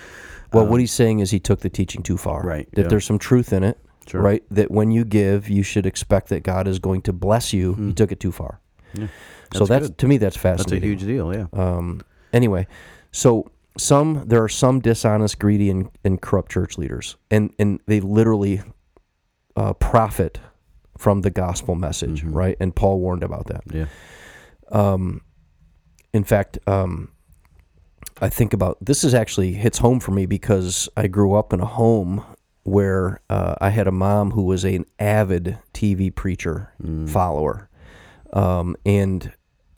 [0.51, 2.87] well Um, what he's saying is he took the teaching too far Right, that yeah.
[2.89, 3.77] there's some truth in it
[4.07, 4.21] Sure.
[4.21, 7.73] right that when you give you should expect that god is going to bless you
[7.75, 8.59] he took it too far
[8.95, 9.01] Hmm.
[9.03, 9.07] Yeah.
[9.53, 9.97] so That's that's good.
[9.99, 10.73] to me that's fascinating.
[10.91, 11.33] That's a huge deal.
[11.33, 11.47] Yeah.
[11.53, 12.01] Um,
[12.33, 12.67] anyway,
[13.11, 17.99] so some there are some dishonest, greedy, and, and corrupt church leaders, and and they
[18.01, 18.61] literally
[19.55, 20.39] uh, profit
[20.97, 22.35] from the gospel message, Mhm.
[22.35, 22.57] right?
[22.59, 23.63] And Paul warned about that.
[23.73, 23.85] Yeah.
[24.71, 25.21] Um,
[26.13, 27.09] in fact, um,
[28.21, 31.59] I think about this is actually hits home for me because I grew up in
[31.59, 32.23] a home
[32.63, 37.09] where uh, I had a mom who was an avid TV preacher Mm.
[37.09, 37.69] follower,
[38.31, 39.31] um, and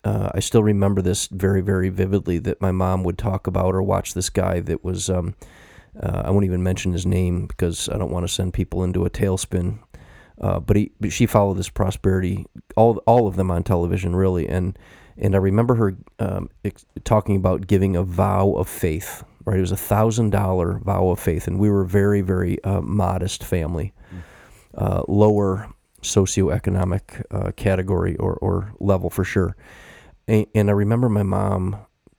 [0.03, 2.37] uh, I still remember this very, very vividly.
[2.37, 5.09] That my mom would talk about or watch this guy that was.
[5.09, 5.33] Um,
[5.99, 9.05] uh, I won't even mention his name because I don't want to send people into
[9.05, 9.79] a tailspin.
[10.41, 14.47] Uh, but he, but she followed this prosperity, all all of them on television, really,
[14.49, 14.77] and
[15.17, 19.23] and I remember her um, ex- talking about giving a vow of faith.
[19.45, 22.61] Right, it was a thousand dollar vow of faith, and we were a very, very
[22.63, 23.93] uh, modest family,
[24.75, 25.69] uh, lower
[26.01, 29.55] socioeconomic uh, category or, or level for sure.
[30.27, 31.77] And, and I remember my mom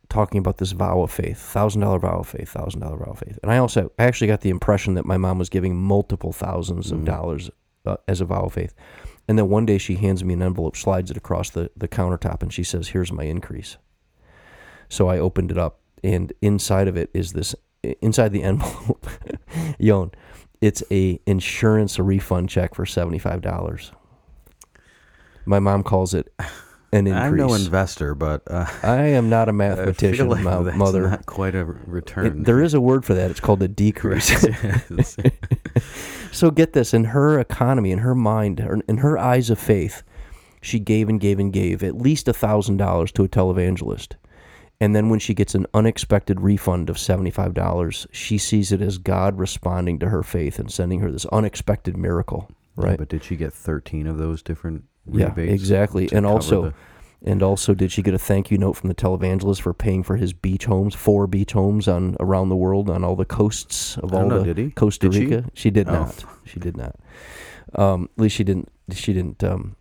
[0.08, 3.18] talking about this vow of faith, thousand dollar vow of faith, thousand dollar vow of
[3.18, 3.38] faith.
[3.42, 6.92] And I also I actually got the impression that my mom was giving multiple thousands
[6.92, 7.04] of Mm.
[7.06, 7.50] dollars
[7.86, 8.74] uh, as a vow of faith.
[9.28, 12.42] And then one day she hands me an envelope, slides it across the, the countertop,
[12.42, 13.76] and she says, Here's my increase.
[14.88, 17.54] So I opened it up, and inside of it is this
[18.00, 19.06] inside the envelope,
[19.78, 20.12] Yon,
[20.60, 23.90] it's a insurance refund check for seventy five dollars.
[25.44, 26.32] My mom calls it
[26.92, 27.14] an increase.
[27.14, 31.08] I'm no investor, but uh, I am not a mathematician, like that's mother.
[31.10, 32.26] not quite a return.
[32.26, 33.30] It- there is a word for that.
[33.30, 34.30] It's called a decrease.
[36.32, 40.02] So get this: in her economy, in her mind, in her eyes of faith,
[40.60, 44.14] she gave and gave and gave at least a thousand dollars to a televangelist,
[44.80, 48.98] and then when she gets an unexpected refund of seventy-five dollars, she sees it as
[48.98, 52.48] God responding to her faith and sending her this unexpected miracle.
[52.78, 52.98] Yeah, Right?
[52.98, 56.10] but did she get 13 of those different Yeah, exactly.
[56.12, 56.74] And also, the-
[57.24, 60.16] And also, did she get a thank you note from the televangelist for paying for
[60.16, 64.12] his beach homes, four beach homes on around the world on all the coasts of
[64.12, 64.70] all know, the?
[64.72, 65.26] Costa Did she?
[65.26, 65.50] Rica?
[65.54, 65.92] She, did Oh.
[65.92, 66.24] not.
[66.44, 66.94] She did not.
[67.74, 68.68] Um, at least she didn't.
[68.92, 69.42] She didn't.
[69.42, 69.76] Um,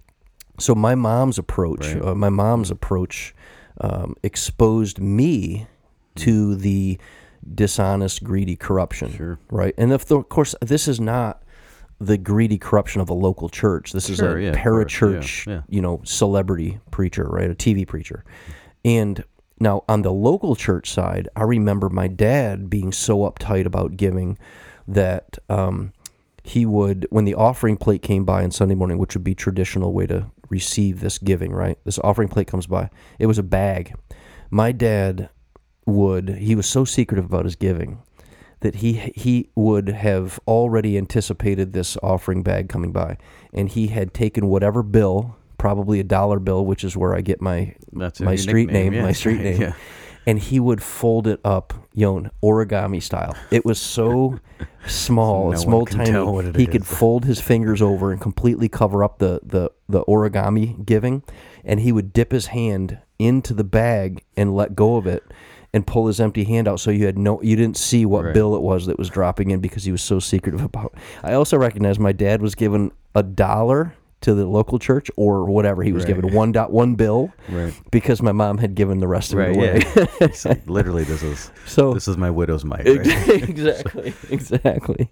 [0.59, 2.01] so my mom's approach, Right.
[2.03, 3.35] uh, my mom's approach,
[3.81, 5.67] um, exposed me
[6.15, 6.97] to the
[7.53, 9.11] dishonest, greedy corruption.
[9.11, 9.37] Sure.
[9.51, 11.43] Right, and if the, of course this is not
[11.99, 13.91] the greedy corruption of a local church.
[13.91, 15.61] This is Sure, a yeah, course, yeah, parachurch, yeah.
[15.69, 17.49] you know, celebrity preacher, right?
[17.49, 18.25] A TV preacher.
[18.83, 19.23] And
[19.59, 24.37] now on the local church side, I remember my dad being so uptight about giving
[24.87, 25.93] that um,
[26.43, 29.93] he would, when the offering plate came by on Sunday morning, which would be traditional
[29.93, 31.77] way to receive this giving, right?
[31.85, 32.89] This offering plate comes by.
[33.17, 33.95] It was a bag.
[34.51, 35.29] My dad
[35.85, 37.99] would, he was so secretive about his giving
[38.65, 43.17] that he he would have already anticipated this offering bag coming by,
[43.53, 47.41] and he had taken whatever bill, probably a dollar bill, which is where I get
[47.41, 49.73] my That's my street name, my street name, Yeah.
[50.25, 53.35] and he would fold it up, you know, origami style.
[53.51, 54.39] It was so
[54.87, 56.11] small, No small, tiny.
[56.19, 56.69] what it he is.
[56.69, 61.21] could fold his fingers over and completely cover up the the the origami giving,
[61.63, 65.23] and he would dip his hand into the bag and let go of it.
[65.75, 68.33] And pull his empty hand out, so you had no, you didn't see what Right.
[68.33, 70.93] bill it was that was dropping in because he was so secretive about.
[71.21, 75.83] I also recognize my dad was given a dollar to the local church or whatever
[75.83, 76.15] he was Right.
[76.15, 77.73] given one dot one bill Right.
[77.91, 79.49] because my mom had given the rest of Right.
[79.51, 80.15] it away.
[80.45, 80.53] Yeah.
[80.65, 82.85] Literally, this is so this is my widow's mite.
[82.87, 83.49] Right?
[83.49, 85.09] exactly, exactly.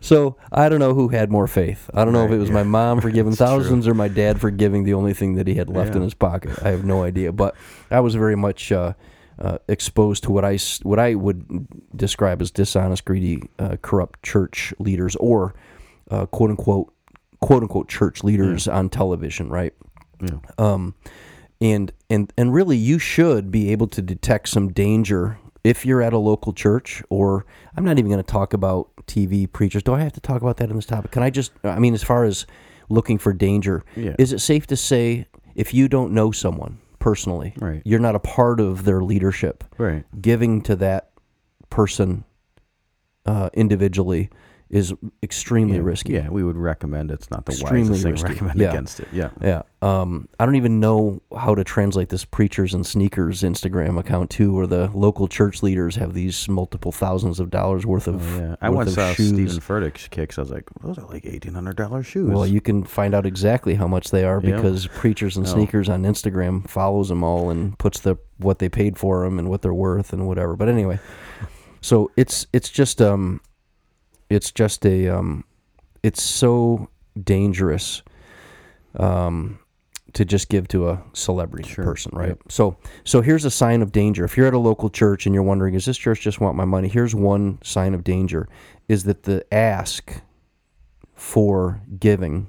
[0.00, 1.88] So I don't know who had more faith.
[1.94, 2.54] I don't know if it was yeah.
[2.56, 3.46] my mom for giving It's true.
[3.46, 6.14] thousands or my dad for giving the only thing that he had left in his
[6.14, 6.58] pocket.
[6.62, 7.30] I have no idea.
[7.32, 7.54] But
[7.90, 8.94] I was very much uh,
[9.38, 11.66] uh, exposed to what I what I would
[11.96, 15.54] describe as dishonest, greedy, uh, corrupt church leaders or
[16.10, 16.92] uh, quote unquote
[17.40, 19.48] quote unquote church leaders on television.
[19.50, 19.74] Right.
[20.20, 20.38] Yeah.
[20.58, 20.94] Um,
[21.60, 26.12] and and and really, you should be able to detect some danger if you're at
[26.12, 27.02] a local church.
[27.08, 29.82] Or I'm not even going to talk about TV preachers.
[29.82, 31.10] Do I have to talk about that in this topic?
[31.12, 31.52] Can I just?
[31.64, 32.46] I mean, as far as
[32.88, 34.14] looking for danger, Yeah.
[34.18, 37.82] is it safe to say if you don't know someone personally, Right.
[37.84, 40.04] you're not a part of their leadership, Right.
[40.20, 41.10] giving to that
[41.68, 42.24] person
[43.26, 44.30] uh, individually
[44.72, 45.82] is extremely yeah.
[45.82, 46.14] risky.
[46.14, 48.32] Yeah, we would recommend it's not the Extremely wisest thing to risky.
[48.32, 48.70] recommend Yeah.
[48.70, 49.08] against it.
[49.12, 49.28] Yeah.
[49.42, 49.62] Yeah.
[49.82, 54.50] Um, I don't even know how to translate this preachers and sneakers Instagram account too,
[54.54, 58.22] where the local church leaders have these multiple thousands of dollars worth of.
[58.36, 58.56] Oh, yeah.
[58.62, 59.28] I once saw shoes.
[59.28, 60.38] Stephen Furtick's kicks.
[60.38, 62.30] I was like, those are like eighteen hundred dollars shoes.
[62.30, 65.50] Well, you can find out exactly how much they are because preachers and Oh.
[65.52, 69.50] sneakers on Instagram follows them all and puts the what they paid for them and
[69.50, 70.56] what they're worth and whatever.
[70.56, 70.98] But anyway,
[71.82, 73.40] so it's it's just um,
[74.32, 75.44] it's just a um,
[76.02, 76.88] it's so
[77.22, 78.02] dangerous
[78.98, 79.58] um
[80.12, 81.84] to just give to a celebrity Sure.
[81.84, 82.28] person, right?
[82.28, 82.38] Yep.
[82.50, 84.24] So so here's a sign of danger.
[84.26, 86.66] If you're at a local church and you're wondering, is this church just want my
[86.66, 86.88] money?
[86.88, 88.46] Here's one sign of danger
[88.88, 90.20] is that the ask
[91.14, 92.48] for giving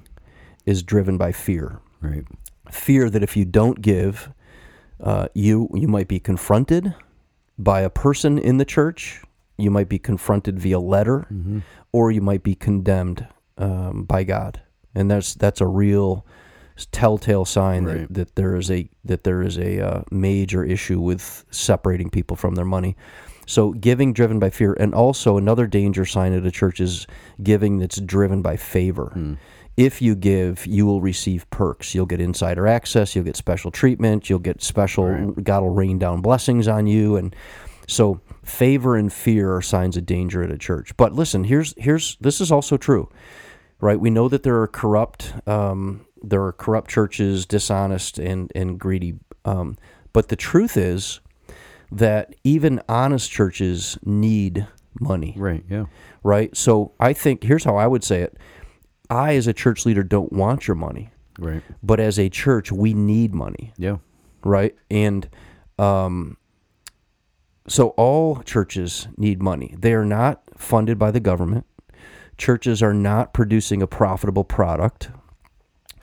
[0.66, 1.80] is driven by fear.
[2.00, 2.24] right.
[2.70, 4.30] Fear that if you don't give,
[5.00, 6.94] uh, you you might be confronted
[7.58, 9.22] by a person in the church.
[9.56, 11.58] You might be confronted via letter, Mm-hmm.
[11.92, 13.26] or you might be condemned
[13.58, 14.60] um, by God,
[14.94, 16.26] and that's that's a real
[16.90, 17.98] telltale sign Right.
[18.08, 22.36] that, that there is a that there is a uh, major issue with separating people
[22.36, 22.96] from their money.
[23.46, 27.06] So giving driven by fear, and also another danger sign at a church is
[27.42, 29.10] giving that's driven by favor.
[29.14, 29.34] Hmm.
[29.76, 31.94] If you give, you will receive perks.
[31.96, 33.14] You'll get insider access.
[33.16, 34.30] You'll get special treatment.
[34.30, 35.06] You'll get special.
[35.08, 35.42] Right.
[35.44, 37.34] God will rain down blessings on you, and
[37.86, 40.96] so favor and fear are signs of danger at a church.
[40.96, 43.08] But listen, here's here's this is also true,
[43.80, 43.98] right?
[43.98, 49.14] We know that there are corrupt um, there are corrupt churches, dishonest and and greedy.
[49.44, 49.76] Um,
[50.12, 51.20] but the truth is
[51.92, 54.66] that even honest churches need
[55.00, 55.64] money, Right.
[55.68, 55.84] Yeah.
[56.22, 56.56] right?
[56.56, 58.36] So I think here's how I would say it:
[59.10, 61.62] I, as a church leader, don't want your money, Right.
[61.82, 63.98] but as a church, we need money Yeah.
[64.44, 64.74] right?
[64.90, 65.28] And
[65.78, 66.36] um,
[67.66, 69.74] so all churches need money.
[69.78, 71.66] They are not funded by the government.
[72.36, 75.10] Churches are not producing a profitable product,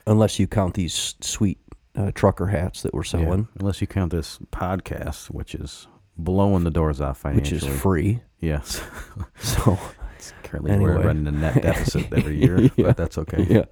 [0.06, 1.58] unless you count these sweet
[1.94, 3.10] uh, trucker hats that we're Yeah.
[3.10, 5.86] selling, Unless you count this podcast, which is
[6.16, 8.22] blowing the doors off which is free.
[8.40, 8.80] Yes.
[9.38, 9.78] So
[10.16, 10.90] It's currently Anyway.
[10.94, 12.70] we're running a net deficit every year, Yeah.
[12.76, 13.46] but that's okay.
[13.48, 13.64] yeah.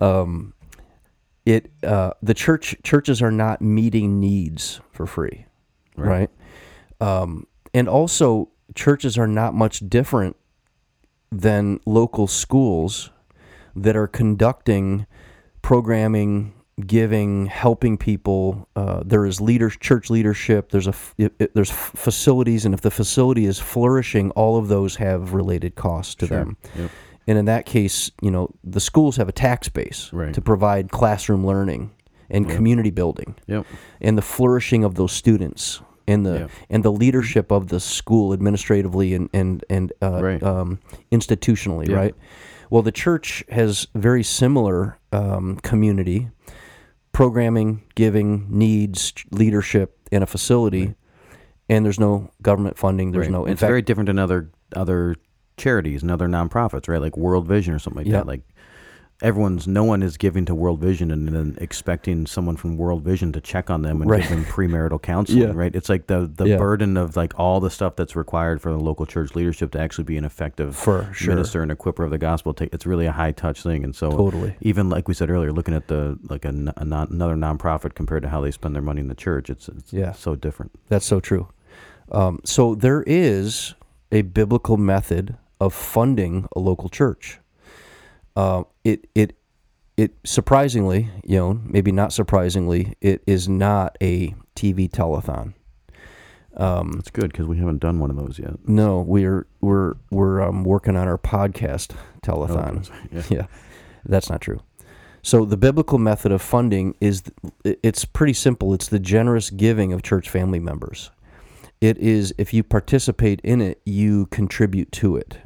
[0.00, 0.52] Um,
[1.46, 5.46] it uh, the church churches are not meeting needs for free,
[5.96, 6.30] right?
[7.00, 10.36] Um, and also churches are not much different
[11.32, 13.10] than local schools
[13.76, 15.06] that are conducting
[15.62, 16.52] programming,
[16.86, 18.68] giving, helping people.
[18.74, 20.70] Uh, there is leader, church leadership.
[20.70, 24.96] There's a it, it- there's facilities, and if the facility is flourishing, all of those
[24.96, 26.38] have related costs to Sure.
[26.38, 26.56] them.
[26.76, 26.90] Yep.
[27.28, 30.34] And in that case, you know, the schools have a tax base Right.
[30.34, 31.90] to provide classroom learning
[32.28, 33.66] and community building Yep.
[34.00, 35.80] and the flourishing of those students
[36.10, 36.46] and the Yeah.
[36.68, 40.42] and the leadership of the school administratively and and and uh, Right.
[40.42, 40.78] um,
[41.12, 41.96] institutionally, Yeah.
[41.96, 42.14] right?
[42.70, 46.28] Well, the church has very similar um, community
[47.12, 50.94] programming, giving, needs, leadership, and a facility,
[51.68, 53.10] and there's no government funding.
[53.12, 53.32] There's Right.
[53.32, 53.46] no.
[53.46, 55.16] It's fact, very different than other other
[55.56, 57.00] charities and other nonprofits, right?
[57.00, 58.18] Like World Vision or something like Yeah.
[58.18, 58.26] that.
[58.26, 58.42] Like
[59.22, 63.32] everyone's no one is giving to World Vision and then expecting someone from World Vision
[63.32, 64.22] to check on them and Right.
[64.22, 65.52] give them premarital counseling, Yeah.
[65.54, 65.74] right?
[65.74, 66.56] It's like the the Yeah.
[66.56, 70.04] burden of like all the stuff that's required for the local church leadership to actually
[70.04, 71.34] be an effective For sure.
[71.34, 72.54] minister and equipper of the gospel.
[72.60, 74.54] It's really a high touch thing, and so Totally.
[74.60, 78.22] even like we said earlier, looking at the like a, a non, another nonprofit compared
[78.22, 80.12] to how they spend their money in the church, it's, it's Yeah.
[80.12, 80.72] so different.
[80.88, 81.48] That's so true.
[82.12, 83.74] Um, so there is
[84.10, 87.38] a biblical method of funding a local church.
[88.36, 89.36] Uh, it it
[89.96, 95.54] it surprisingly, you know, maybe not surprisingly, it is not a TV telethon.
[96.56, 98.54] Um, It's good because we haven't done one of those yet.
[98.66, 102.90] no, we're we're we're um, working on our podcast telethon.
[103.12, 103.22] Yeah.
[103.30, 103.46] yeah,
[104.04, 104.60] that's not true.
[105.22, 107.22] So the biblical method of funding is
[107.64, 108.72] it's pretty simple.
[108.72, 111.10] It's the generous giving of church family members.
[111.80, 115.38] It is if you participate in it, you contribute to it.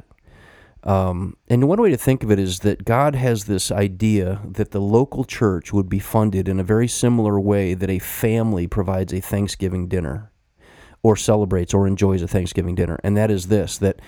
[0.85, 4.71] Um, and one way to think of it is that God has this idea that
[4.71, 9.11] the local church would be funded in a very similar way that a family provides
[9.11, 10.31] a Thanksgiving dinner
[11.01, 12.99] or celebrates or enjoys a Thanksgiving dinner.
[13.03, 13.99] And that is this that,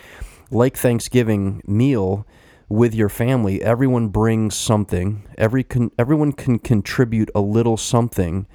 [0.52, 2.28] like Thanksgiving meal
[2.70, 8.46] with your family, everyone brings something, every con- everyone can contribute a little something.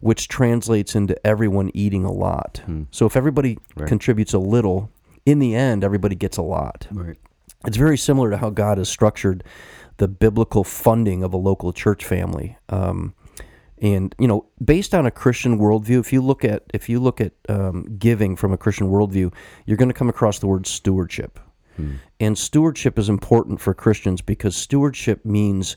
[0.00, 2.60] Which translates into everyone eating a lot.
[2.90, 3.86] So if everybody Right.
[3.86, 4.90] contributes a little,
[5.24, 6.88] in the end, everybody gets a lot.
[6.90, 7.16] Right.
[7.66, 9.44] It's very similar to how God has structured
[9.98, 12.56] the biblical funding of a local church family.
[12.68, 13.14] Um,
[13.80, 17.20] and you know, based on a Christian worldview, if you look at if you look
[17.20, 19.32] at um, giving from a Christian worldview,
[19.66, 21.40] you're going to come across the word stewardship.
[22.20, 25.76] And stewardship is important for Christians because stewardship means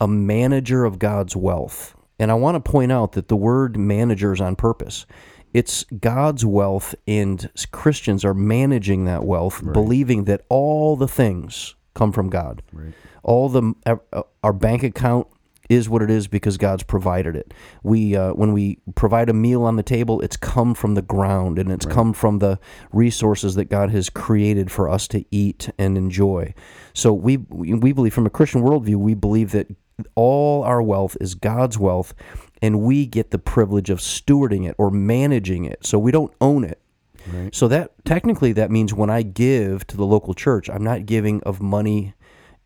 [0.00, 1.96] a manager of God's wealth.
[2.18, 5.06] And I want to point out that the word manager is on purpose.
[5.52, 12.12] It's God's wealth, and Christians are managing that wealth, believing that all the things come
[12.12, 12.62] from God.
[12.72, 12.92] Right.
[13.22, 15.26] All the uh, our bank account
[15.70, 17.54] is what it is because God's provided it.
[17.82, 21.58] We uh, when we provide a meal on the table, it's come from the ground
[21.58, 22.58] and it's come from the
[22.92, 26.54] resources that God has created for us to eat and enjoy.
[26.92, 29.68] So we we we believe from a Christian worldview, we believe that
[30.16, 32.14] all our wealth is God's wealth,
[32.62, 35.84] and we get the privilege of stewarding it or managing it.
[35.84, 36.80] So we don't own it.
[37.32, 37.54] Right.
[37.54, 41.42] So that technically that means when I give to the local church, I'm not giving
[41.42, 42.14] of money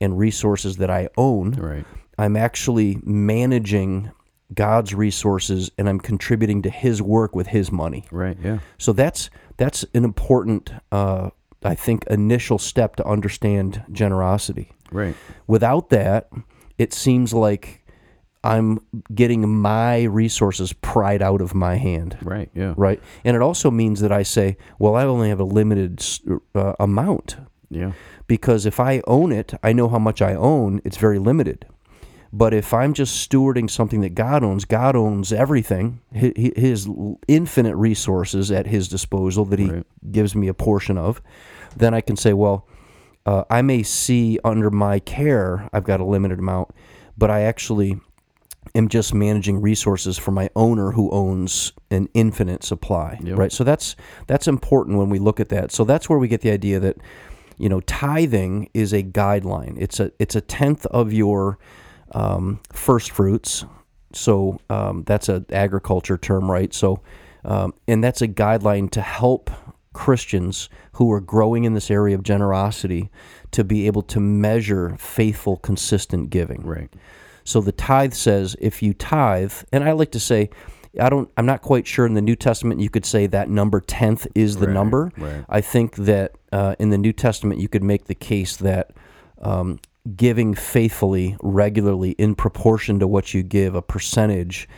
[0.01, 1.53] and resources that I own.
[1.53, 1.85] Right.
[2.19, 4.13] I'm actually managing
[4.53, 8.05] God's resources and I'm contributing to his work with his money.
[8.11, 8.37] Right.
[8.43, 8.59] Yeah.
[8.79, 11.31] So that's that's an important uh,
[11.63, 14.73] I think initial step to understand generosity.
[14.93, 15.17] Right.
[15.47, 16.29] Without that,
[16.79, 17.84] it seems like
[18.45, 18.79] I'm
[19.15, 22.51] getting my resources pried out of my hand Right.
[22.55, 22.75] Yeah.
[22.77, 23.01] right?
[23.25, 26.05] And it also means that I say, well, I only have a limited
[26.55, 27.37] uh, amount
[27.71, 27.93] Yeah.
[28.27, 30.81] because if I own it, I know how much I own.
[30.85, 31.67] It's very limited.
[32.33, 36.89] But if I'm just stewarding something that God owns, God owns everything, hi- hi- His
[37.29, 39.87] infinite resources at His disposal that He Right.
[40.11, 41.23] gives me a portion of,
[41.77, 42.67] then I can say, well,
[43.25, 46.69] uh, I may see under my care I've got a limited amount,
[47.17, 48.01] but I actually
[48.75, 53.39] am just managing resources for my owner who owns an infinite supply Yep.
[53.39, 53.53] right?
[53.53, 53.97] So that's
[54.27, 55.73] that's important when we look at that.
[55.73, 56.97] So that's where we get the idea that
[57.59, 59.77] you know tithing is a guideline.
[59.79, 61.59] It's a it's a tenth of your
[62.13, 63.65] um, first fruits.
[64.13, 66.73] So um, that's a agriculture term right?
[66.75, 67.01] So
[67.45, 69.51] um, and that's a guideline to help
[69.93, 73.11] Christians who are growing in this area of generosity
[73.53, 76.63] to be able to measure faithful consistent giving.
[76.65, 76.91] Right.
[77.45, 80.51] So the tithe says if you tithe, and I like to say,
[81.01, 83.81] I don't, I'm not quite sure in the New Testament you could say that number
[83.81, 85.13] tenth is the Right, number.
[85.19, 85.45] right.
[85.49, 88.93] I think that uh, in the New Testament you could make the case that
[89.43, 89.81] um,
[90.17, 94.69] giving faithfully, regularly, in proportion to what you give, a percentage.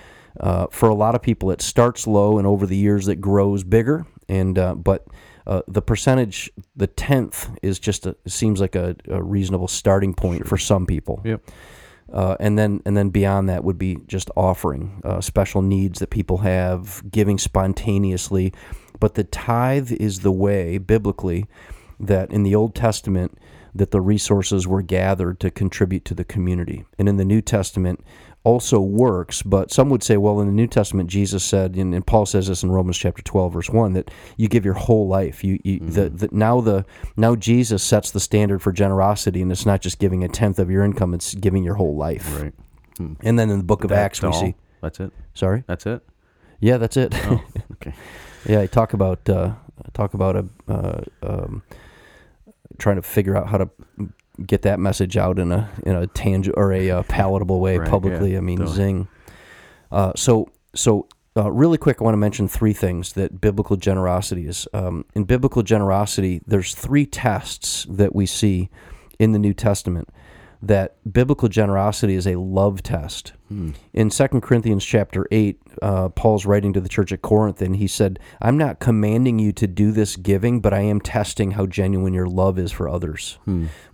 [0.41, 3.63] Uh, for a lot of people, it starts low, and over the years it grows
[3.65, 4.07] bigger.
[4.29, 5.07] And uh, but
[5.47, 10.47] uh, the percentage, the tenth, is just a seems like a, a reasonable starting point
[10.49, 11.43] for some people Yep.
[12.13, 16.11] Uh, and then and then beyond that would be just offering uh, special needs that
[16.11, 18.53] people have, giving spontaneously.
[18.99, 21.47] But the tithe is the way biblically
[21.99, 23.37] that in the Old Testament
[23.75, 28.03] that the resources were gathered to contribute to the community, and in the New Testament
[28.47, 29.43] also works.
[29.43, 32.47] But some would say, well, in the New Testament, Jesus said, and, and Paul says
[32.47, 35.43] this in Romans chapter twelve, verse one, that you give your whole life.
[35.43, 36.87] You, you the, the now the
[37.17, 40.71] now Jesus sets the standard for generosity, and it's not just giving a tenth of
[40.71, 42.41] your income; it's giving your whole life.
[42.41, 42.55] Right.
[42.99, 44.41] And then in the book of Acts, we all?
[44.41, 44.55] see.
[44.81, 45.13] That's it.
[45.35, 45.65] Sorry.
[45.67, 46.03] That's it.
[46.61, 47.15] Yeah, that's it.
[47.27, 47.43] Oh,
[47.73, 47.95] okay.
[48.47, 49.55] yeah, I talk about uh,
[49.93, 51.63] talk about a uh, um,
[52.79, 53.71] trying to figure out how to
[54.45, 57.89] get that message out in a in a tang or a uh, palatable way Right,
[57.89, 58.33] publicly.
[58.33, 58.77] yeah, I mean, totally.
[58.77, 59.09] zing.
[59.91, 61.07] Uh, so so
[61.37, 64.67] uh, really quick, I want to mention three things that biblical generosity is.
[64.73, 68.71] Um, in biblical generosity, there's three tests that we see
[69.19, 70.09] in the New Testament.
[70.63, 73.33] That biblical generosity is a love test.
[73.93, 77.87] In 2 Corinthians chapter 8, uh, Paul's writing to the church at Corinth, and he
[77.87, 82.13] said, I'm not commanding you to do this giving, but I am testing how genuine
[82.15, 83.39] your love is for others.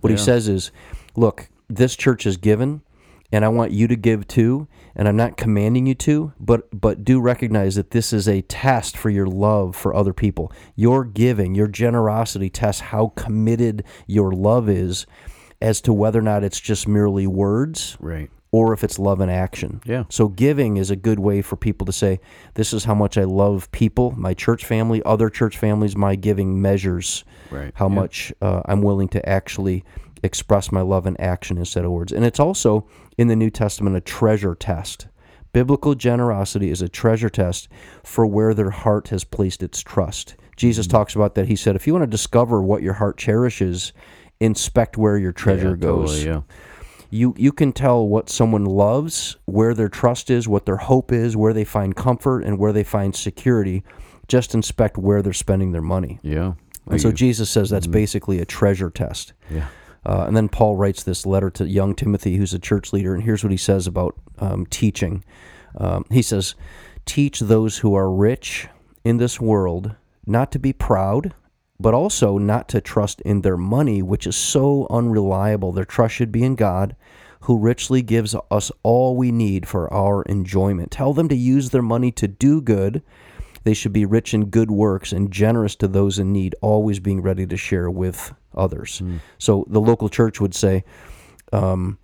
[0.01, 0.71] What he says is,
[1.15, 2.81] look, this church is given,
[3.31, 7.03] and I want you to give too, and I'm not commanding you to, but but
[7.03, 10.51] do recognize that this is a test for your love for other people.
[10.75, 15.05] Your giving, your generosity tests how committed your love is
[15.63, 18.29] as to whether or not it's just merely words Right.
[18.51, 19.81] or if it's love and action.
[19.85, 20.03] Yeah.
[20.09, 22.19] So giving is a good way for people to say,
[22.53, 26.61] this is how much I love people, my church family, other church families, my giving
[26.61, 27.71] measures Right.
[27.75, 27.95] how Yeah.
[27.95, 29.83] much uh, I'm willing to actually
[30.21, 32.11] express my love in action instead of words.
[32.11, 32.85] And it's also
[33.17, 35.07] in the New Testament a treasure test.
[35.53, 37.67] Biblical generosity is a treasure test
[38.03, 40.35] for where their heart has placed its trust.
[40.55, 40.97] Jesus Mm-hmm.
[40.97, 41.47] talks about that.
[41.47, 43.93] He said, if you want to discover what your heart cherishes,
[44.43, 46.41] inspect where your treasure Yeah, goes Totally, yeah.
[47.09, 51.35] you you can tell what someone loves, where their trust is, what their hope is,
[51.35, 53.83] where they find comfort, and where they find security.
[54.27, 56.19] Just inspect where they're spending their money.
[56.21, 56.53] Yeah.
[56.87, 59.33] And so Jesus says that's basically a treasure test.
[59.49, 59.67] yeah.
[60.05, 63.23] Uh, and then Paul writes this letter to young Timothy, who's a church leader, and
[63.23, 65.23] here's what he says about um, teaching.
[65.77, 66.55] Um, he says,
[67.05, 68.67] Teach those who are rich
[69.05, 71.33] in this world not to be proud,
[71.83, 75.73] but also not to trust in their money, which is so unreliable.
[75.73, 76.95] Their trust should be in God,
[77.41, 80.91] who richly gives us all we need for our enjoyment.
[80.91, 83.03] Tell them to use their money to do good.
[83.65, 87.21] They should be rich in good works and generous to those in need, always being
[87.21, 89.01] ready to share with others.
[89.37, 90.85] So the local church would say,
[91.51, 91.97] um,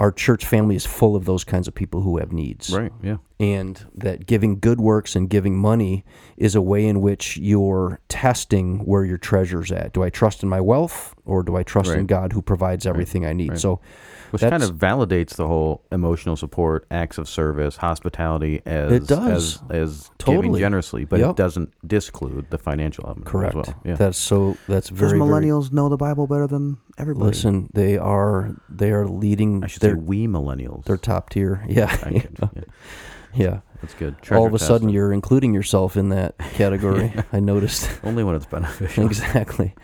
[0.00, 2.90] our church family is full of those kinds of people who have needs Right.
[3.02, 3.18] Yeah.
[3.38, 6.04] and that giving good works and giving money
[6.38, 9.92] is a way in which you're testing where your treasure's at.
[9.92, 13.24] Do I trust in my wealth or do I trust in God who provides everything
[13.26, 13.58] I need?
[13.58, 13.80] So
[14.30, 19.06] Which that's- kind of validates the whole emotional support, acts of service, hospitality as It
[19.06, 19.60] does.
[19.70, 21.30] as as giving generously, but Yep.
[21.30, 23.56] it doesn't disclude the financial element correct.
[23.56, 23.76] as well.
[23.84, 23.94] Yeah.
[23.96, 27.26] That's so that's Those very very- millennials know the Bible better than everybody.
[27.26, 30.84] listen, they are they are leading I should say they're, we millennials.
[30.84, 31.64] they're top tier.
[31.68, 31.86] Yeah.
[32.04, 32.62] I could- yeah,
[33.34, 33.60] yeah.
[33.80, 34.14] that's good.
[34.30, 34.68] All of a test.
[34.68, 37.12] sudden you're including yourself in that category.
[37.32, 37.90] I noticed.
[38.04, 39.06] only when it's beneficial.
[39.06, 39.74] exactly.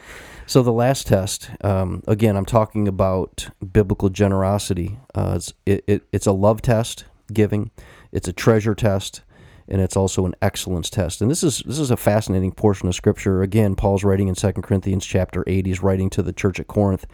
[0.48, 4.96] So the last test, um, again, I'm talking about biblical generosity.
[5.12, 7.72] Uh, it's, it, it, it's a love test, giving.
[8.12, 9.22] It's a treasure test,
[9.68, 11.20] and it's also an excellence test.
[11.20, 13.42] And this is this is a fascinating portion of Scripture.
[13.42, 15.66] Again, Paul's writing in 2 Corinthians chapter eight.
[15.66, 17.06] He's writing to the church at Corinth,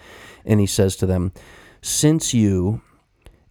[0.44, 1.32] and he says to them,
[1.80, 2.82] "Since you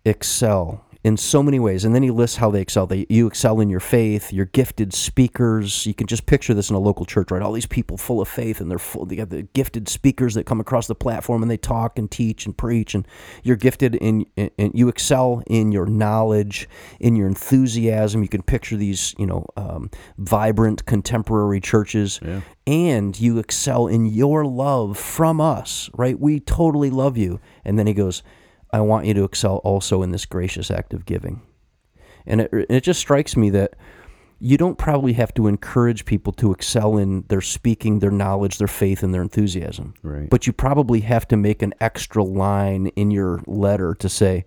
[0.05, 1.83] excel in so many ways.
[1.83, 2.85] And then he lists how they excel.
[2.85, 4.31] They you excel in your faith.
[4.31, 5.85] You're gifted speakers.
[5.85, 7.41] You can just picture this in a local church, right?
[7.41, 9.05] All these people full of faith, and they're full.
[9.05, 12.45] They got the gifted speakers that come across the platform and they talk and teach
[12.45, 12.93] and preach.
[12.93, 13.07] And
[13.43, 18.21] you're gifted in, and you excel in your knowledge, in your enthusiasm.
[18.21, 22.19] You can picture these, you know, um, vibrant contemporary churches.
[22.23, 22.41] Yeah.
[22.67, 26.19] And you excel in your love from us, right?
[26.19, 27.39] We totally love you.
[27.65, 28.21] And then he goes,
[28.73, 31.41] I want you to excel also in this gracious act of giving.
[32.25, 33.73] And it, it just strikes me that
[34.39, 38.67] you don't probably have to encourage people to excel in their speaking, their knowledge, their
[38.67, 39.93] faith, and their enthusiasm.
[40.01, 40.29] Right.
[40.29, 44.45] But you probably have to make an extra line in your letter to say,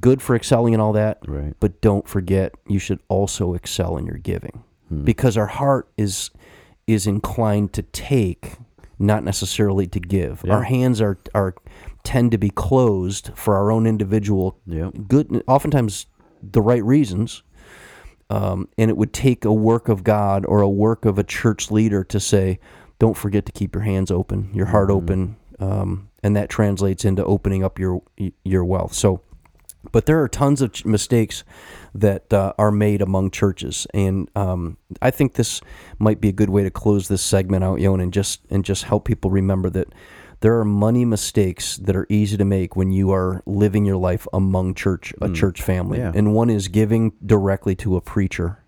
[0.00, 1.54] good for excelling in all that, Right.
[1.60, 4.64] but don't forget you should also excel in your giving.
[4.88, 5.04] Hmm.
[5.04, 6.30] Because our heart is
[6.86, 8.56] is inclined to take,
[8.98, 10.44] not necessarily to give.
[10.48, 11.54] Our hands are are
[12.04, 14.94] tend to be closed for our own individual Yep.
[15.08, 16.06] good oftentimes
[16.42, 17.42] the right reasons
[18.30, 21.70] um, and it would take a work of god or a work of a church
[21.70, 22.58] leader to say
[22.98, 27.24] don't forget to keep your hands open your heart open um, and that translates into
[27.24, 28.02] opening up your
[28.44, 29.20] your wealth so
[29.92, 31.44] but there are tons of ch- mistakes
[31.94, 35.60] that uh, are made among churches, and um, I think this
[35.98, 38.84] might be a good way to close this segment out, Yon, and just and just
[38.84, 39.88] help people remember that
[40.44, 44.28] there are money mistakes that are easy to make when you are living your life
[44.30, 46.12] among church a church family, Yeah.
[46.14, 48.58] and one is giving directly to a preacher.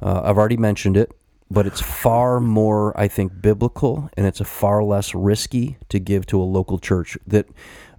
[0.00, 1.10] Uh, I've already mentioned it,
[1.50, 6.24] but it's far more, I think, biblical, and it's a far less risky to give
[6.26, 7.18] to a local church.
[7.26, 7.46] That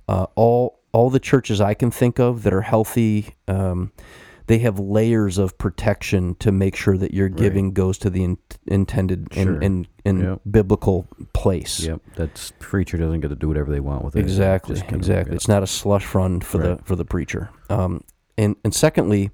[0.07, 3.91] uh, all all the churches I can think of that are healthy, um,
[4.51, 8.37] they have layers of protection to make sure that your giving goes to the in,
[8.67, 9.53] intended Sure.
[9.53, 10.41] and and, and Yep.
[10.51, 11.79] biblical place.
[11.85, 12.01] Yep.
[12.17, 14.19] That's preacher doesn't get to do whatever they want with it.
[14.19, 15.35] Exactly, Just kind of- exactly.
[15.37, 16.77] It's not a slush fund for Right.
[16.79, 17.49] the for the preacher.
[17.69, 18.01] Um,
[18.37, 19.31] and and secondly,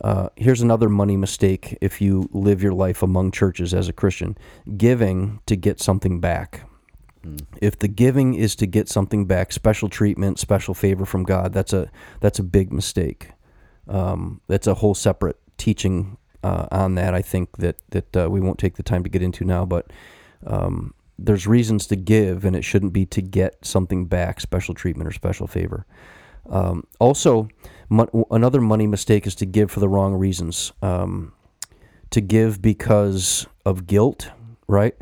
[0.00, 4.36] uh, here's another money mistake if you live your life among churches as a Christian:
[4.76, 6.62] giving to get something back.
[7.22, 7.36] Hmm.
[7.62, 11.72] If the giving is to get something back, special treatment, special favor from God, that's
[11.72, 11.88] a
[12.20, 13.30] that's a big mistake.
[13.88, 17.14] Um, that's a whole separate teaching uh, on that.
[17.14, 19.92] I think that that uh, we won't take the time to get into now, but
[20.46, 25.08] um, there's reasons to give, and it shouldn't be to get something back, special treatment
[25.08, 25.86] or special favor.
[26.48, 27.48] Um, also,
[27.88, 30.72] mon- another money mistake is to give for the wrong reasons.
[30.82, 31.32] Um,
[32.10, 34.30] to give because of guilt,
[34.68, 34.94] right?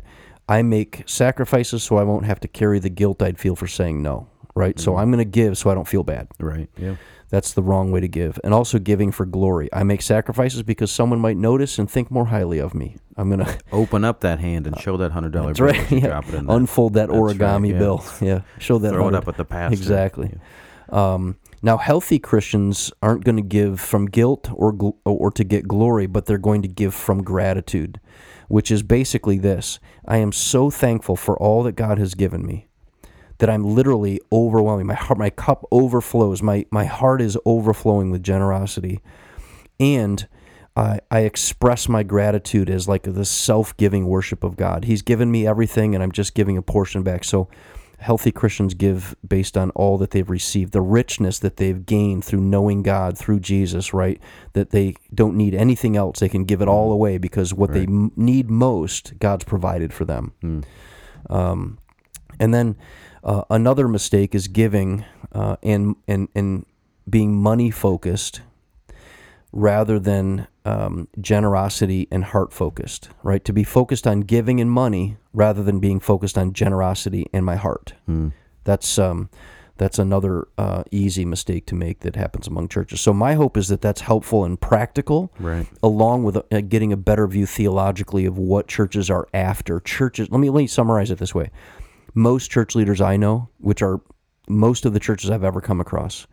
[0.47, 4.01] I make sacrifices so I won't have to carry the guilt I'd feel for saying
[4.01, 4.79] no, right?
[4.79, 6.27] So I'm going to give so I don't feel bad.
[6.39, 6.69] Right.
[6.77, 6.95] Yeah.
[7.29, 8.39] That's the wrong way to give.
[8.43, 9.69] And also giving for glory.
[9.73, 12.97] I make sacrifices because someone might notice and think more highly of me.
[13.17, 15.91] I'm going to Open up that hand and show that hundred dollar That's right.
[15.91, 16.07] Yeah.
[16.07, 17.79] Drop it in unfold that That's right, origami yeah.
[17.79, 18.05] bill.
[18.21, 18.41] Yeah.
[18.59, 18.89] Show that.
[18.89, 19.17] Throw it 100.
[19.17, 19.73] up at the pastor.
[19.73, 20.37] Exactly.
[20.89, 25.67] Um, now, healthy Christians aren't going to give from guilt or gl- or to get
[25.67, 27.99] glory, but they're going to give from gratitude,
[28.49, 32.67] which is basically this: I am so thankful for all that God has given me
[33.37, 34.87] that I'm literally overwhelming.
[34.87, 36.41] My heart, my cup overflows.
[36.41, 39.01] My my heart is overflowing with generosity,
[39.79, 40.27] and
[40.75, 44.85] I, I express my gratitude as like the self-giving worship of God.
[44.85, 47.23] He's given me everything, and I'm just giving a portion back.
[47.23, 47.47] So,
[47.97, 52.41] healthy Christians give based on all that they've received, the richness that they've gained through
[52.41, 53.93] knowing God through Jesus.
[53.93, 54.21] Right,
[54.53, 57.83] that they don't need anything else; they can give it all away because what they
[57.83, 60.33] m- need most, God's provided for them.
[61.29, 61.79] Um,
[62.39, 62.75] and then
[63.25, 66.65] uh, another mistake is giving uh, and and and
[67.09, 68.41] being money focused
[69.51, 73.09] rather than um, generosity and heart focused.
[73.23, 77.45] Right, to be focused on giving and money rather than being focused on generosity and
[77.45, 77.93] my heart.
[78.63, 79.29] That's um,
[79.77, 83.01] that's another uh, easy mistake to make that happens among churches.
[83.01, 85.67] So my hope is that that's helpful and practical Right.
[85.83, 89.79] along with uh, getting a better view theologically of what churches are after.
[89.79, 91.51] Churches, let me let me summarize it this way:
[92.15, 94.01] most church leaders I know, which are
[94.49, 96.25] most of the churches I've ever come across,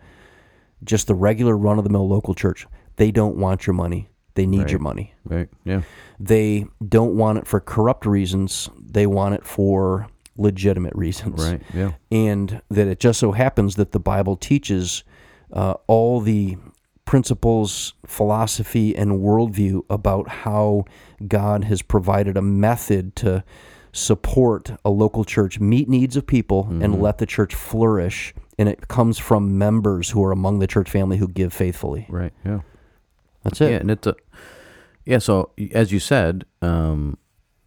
[0.85, 2.67] just the regular run of the mill local church,
[2.97, 4.09] they don't want your money.
[4.35, 5.15] They need your money.
[5.25, 5.49] Right.
[5.65, 5.83] Yeah.
[6.19, 8.71] They don't want it for corrupt reasons.
[8.81, 10.07] They want it for
[10.39, 11.63] legitimate reasons Right.
[11.75, 11.93] Yeah.
[12.11, 15.05] and that it just so happens that the Bible teaches
[15.53, 16.57] uh, all the
[17.05, 20.85] principles, philosophy, and worldview about how
[21.29, 23.45] God has provided a method to
[23.93, 28.35] support a local church, meet needs of people, and let the church flourish.
[28.59, 32.07] And it comes from members who are among the church family who give faithfully.
[32.09, 32.33] Right.
[32.45, 32.61] Yeah.
[33.43, 33.71] That's it.
[33.71, 34.15] Yeah, and it's a
[35.05, 35.19] yeah.
[35.19, 37.19] So as you said, um,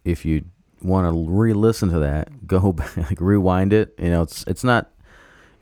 [0.04, 0.44] if you
[0.82, 3.94] want to re-listen to that, go back, like rewind it.
[3.98, 4.90] You know, it's it's not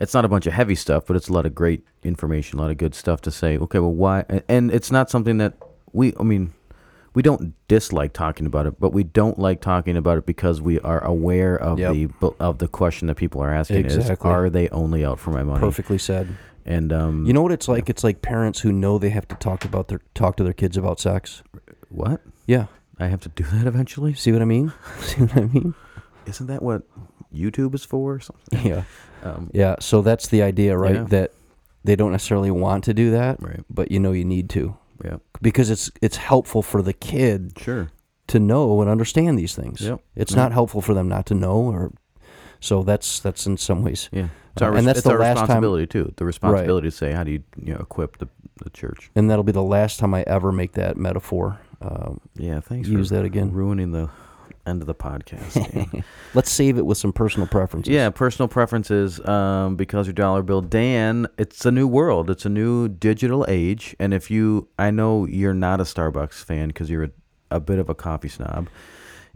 [0.01, 2.63] it's not a bunch of heavy stuff, but it's a lot of great information, a
[2.63, 3.59] lot of good stuff to say.
[3.59, 4.25] Okay, well, why?
[4.49, 5.55] And it's not something that
[5.93, 6.15] we.
[6.19, 6.53] I mean,
[7.15, 10.81] we don't dislike talking about it, but we don't like talking about it because we
[10.81, 11.93] are aware of Yep.
[12.21, 14.31] the of the question that people are asking: is Exactly.
[14.31, 15.61] Are they only out for my money?
[15.61, 16.29] Perfectly said.
[16.67, 17.89] And um, You know what it's like?
[17.91, 20.77] It's like parents who know they have to talk about their talk to their kids
[20.77, 21.43] about sex.
[21.91, 22.21] what?
[22.47, 22.67] Yeah.
[22.99, 24.15] I have to do that eventually.
[24.15, 24.73] See what I mean?
[25.01, 25.75] See what I mean?
[26.27, 26.83] Isn't that what
[27.35, 28.15] YouTube is for?
[28.15, 28.67] Or something?
[28.67, 28.85] Yeah.
[29.23, 30.95] Um, Yeah, so that's the idea, right?
[30.95, 31.05] Yeah.
[31.05, 31.33] That
[31.85, 33.61] they don't necessarily want to do that, Right.
[33.69, 35.17] but you know you need to Yeah.
[35.43, 37.91] because it's it's helpful for the kid Sure.
[38.29, 39.81] to know and understand these things.
[39.81, 40.01] Yep.
[40.15, 40.37] It's Yep.
[40.39, 41.93] not helpful for them not to know or
[42.61, 44.09] so that's that's in some ways.
[44.13, 44.29] Yeah.
[44.53, 46.13] It's Uh, our, and and that's the last time- responsibility too.
[46.17, 48.29] The responsibility to say how do you you know equip the,
[48.63, 49.11] the church.
[49.17, 51.59] And that'll be the last time I ever make that metaphor.
[51.83, 52.61] Um, Yeah.
[52.61, 52.89] Thanks.
[52.89, 53.53] Use that again.
[53.53, 54.09] Ruining the
[54.67, 56.05] end of the podcast.
[56.35, 57.93] Let's save it with some personal preferences.
[57.93, 58.11] yeah.
[58.11, 59.25] Personal preferences.
[59.27, 61.27] Um, because your dollar bill, Dan.
[61.39, 62.31] It's a new world.
[62.31, 63.95] It's a new digital age.
[63.99, 67.11] And if you, I know you're not a Starbucks fan because you're a,
[67.53, 68.69] a bit of a coffee snob.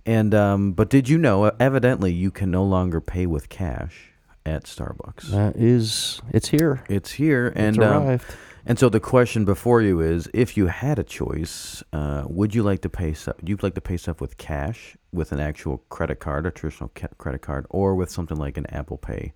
[0.07, 1.53] And um, but did you know?
[1.61, 4.13] Evidently, you can no longer pay with cash
[4.47, 5.25] at Starbucks.
[5.25, 6.83] That is it's here.
[6.89, 8.25] It's here, and it's um, arrived.
[8.69, 12.63] And so the question before you is: If you had a choice, uh, would you
[12.63, 13.15] like to pay?
[13.15, 16.91] Stuff, you'd like to pay stuff with cash, with an actual credit card, a traditional
[16.95, 19.33] ca- credit card, or with something like an Apple Pay?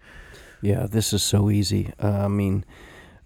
[0.60, 1.92] Yeah, this is so easy.
[2.00, 2.64] Uh, I mean,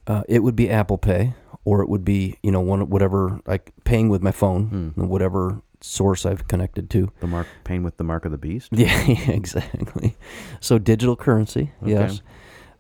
[0.07, 1.35] uh, it would be Apple Pay,
[1.65, 6.25] or it would be you know one whatever like paying with my phone, whatever source
[6.25, 7.13] I've connected to.
[7.21, 8.71] The mark paying with the mark of the beast.
[8.77, 10.17] Yeah, exactly.
[10.61, 12.23] So digital currency, yes.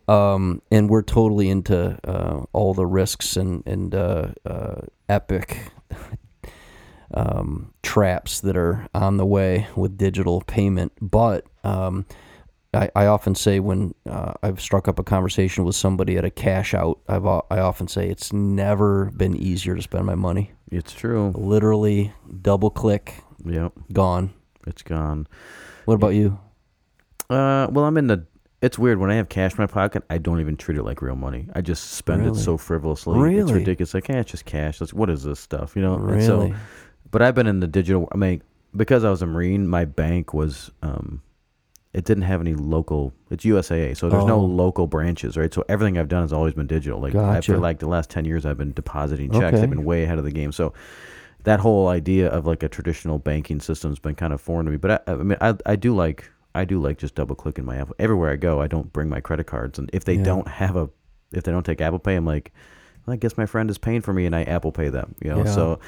[0.09, 5.59] Um, and we're totally into uh, all the risks and and uh, uh, epic
[7.15, 10.93] um, traps that are on the way with digital payment.
[11.01, 12.07] But um,
[12.75, 16.31] I, I often say when uh, I've struck up a conversation with somebody at a
[16.31, 20.53] cash out, I've I often say it's never been easier to spend my money.
[20.71, 21.33] It's true.
[21.37, 24.33] Literally, double click, Yep, gone.
[24.67, 25.29] it's gone.
[25.85, 26.39] What about you?
[27.31, 28.27] Uh, well, I'm in the.
[28.63, 30.03] It's weird when I have cash in my pocket.
[30.09, 31.47] I don't even treat it like real money.
[31.55, 32.39] I just spend Really?
[32.39, 33.15] it so frivolously.
[33.15, 33.53] It's Really?
[33.55, 33.93] ridiculous.
[33.93, 34.79] Like, eh, it's just cash.
[34.79, 35.77] That's, what is this stuff?
[35.77, 35.95] You know.
[35.95, 36.25] And Really?
[36.27, 36.55] So,
[37.11, 38.09] but I've been in the digital.
[38.13, 38.43] I mean,
[38.75, 40.71] because I was a Marine, my bank was.
[40.83, 41.23] Um,
[41.93, 43.13] it didn't have any local.
[43.31, 44.45] It's USAA, so there's no Oh.
[44.45, 45.53] local branches, right?
[45.53, 47.01] So everything I've done has always been digital.
[47.01, 47.53] Like I, Gotcha.
[47.55, 49.55] for like the last ten years, I've been depositing checks.
[49.55, 49.63] Okay.
[49.63, 50.53] I've been way ahead of the game.
[50.53, 50.75] So
[51.45, 54.73] that whole idea of like a traditional banking system has been kind of foreign to
[54.73, 54.77] me.
[54.79, 57.77] But I, I mean, I, I do like I do like just double clicking my
[57.77, 57.95] Apple.
[57.99, 60.25] Everywhere I go, I don't bring my credit cards, and if they Yeah.
[60.25, 60.89] don't have a,
[61.33, 62.53] if they don't take Apple Pay, I'm like,
[63.07, 65.15] well, I guess my friend is paying for me, and I Apple Pay them.
[65.23, 65.51] You know, Yeah.
[65.55, 65.79] so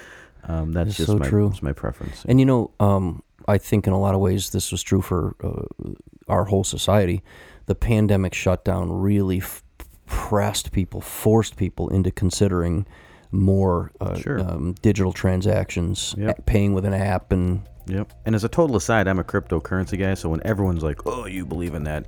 [0.47, 1.49] um, that's just so my true.
[1.49, 2.25] it's my preference.
[2.29, 5.35] And you know, um, I think in a lot of ways this was true for
[5.43, 5.91] uh,
[6.29, 7.23] our whole society.
[7.67, 9.63] The pandemic shutdown really f-
[10.07, 12.87] pressed people, forced people into considering
[13.31, 14.41] more uh, Sure.
[14.41, 16.47] um, digital transactions, Yep.
[16.47, 18.13] paying with an app, and Yep.
[18.27, 21.45] And as a total aside, I'm a cryptocurrency guy, so when everyone's like, "Oh, you
[21.47, 22.05] believe in that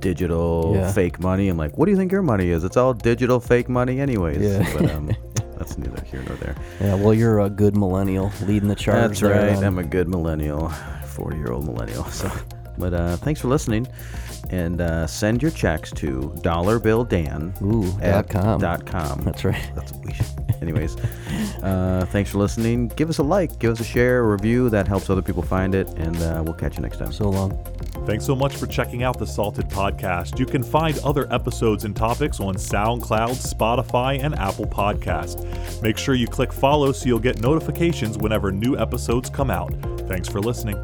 [0.00, 0.92] digital Yeah.
[0.92, 2.64] fake money," I'm like, "What do you think your money is?
[2.64, 4.68] It's all digital fake money, anyways." Yeah.
[4.76, 5.10] But um,
[5.58, 6.54] that's neither here nor there.
[6.80, 9.08] yeah, well, you're a good millennial leading the charge.
[9.08, 9.56] That's there right.
[9.56, 10.68] on- I'm a good millennial,
[11.06, 12.04] 40 year old millennial.
[12.10, 12.30] So,
[12.78, 13.86] but uh, thanks for listening,
[14.50, 18.60] and uh, send your checks to dollarbilldan Ooh, at dot com.
[18.60, 19.22] dot com.
[19.22, 19.70] That's right.
[19.74, 20.26] That's we should.
[20.62, 20.96] Anyways,
[21.62, 22.88] uh, thanks for listening.
[22.88, 24.70] Give us a like, give us a share, a review.
[24.70, 27.12] That helps other people find it, and uh, we'll catch you next time.
[27.12, 27.58] So long.
[28.06, 30.38] Thanks so much for checking out the Salted Podcast.
[30.38, 35.82] You can find other episodes and topics on SoundCloud, Spotify, and Apple Podcast.
[35.82, 39.74] Make sure you click follow so you'll get notifications whenever new episodes come out.
[40.08, 40.76] Thanks for listening.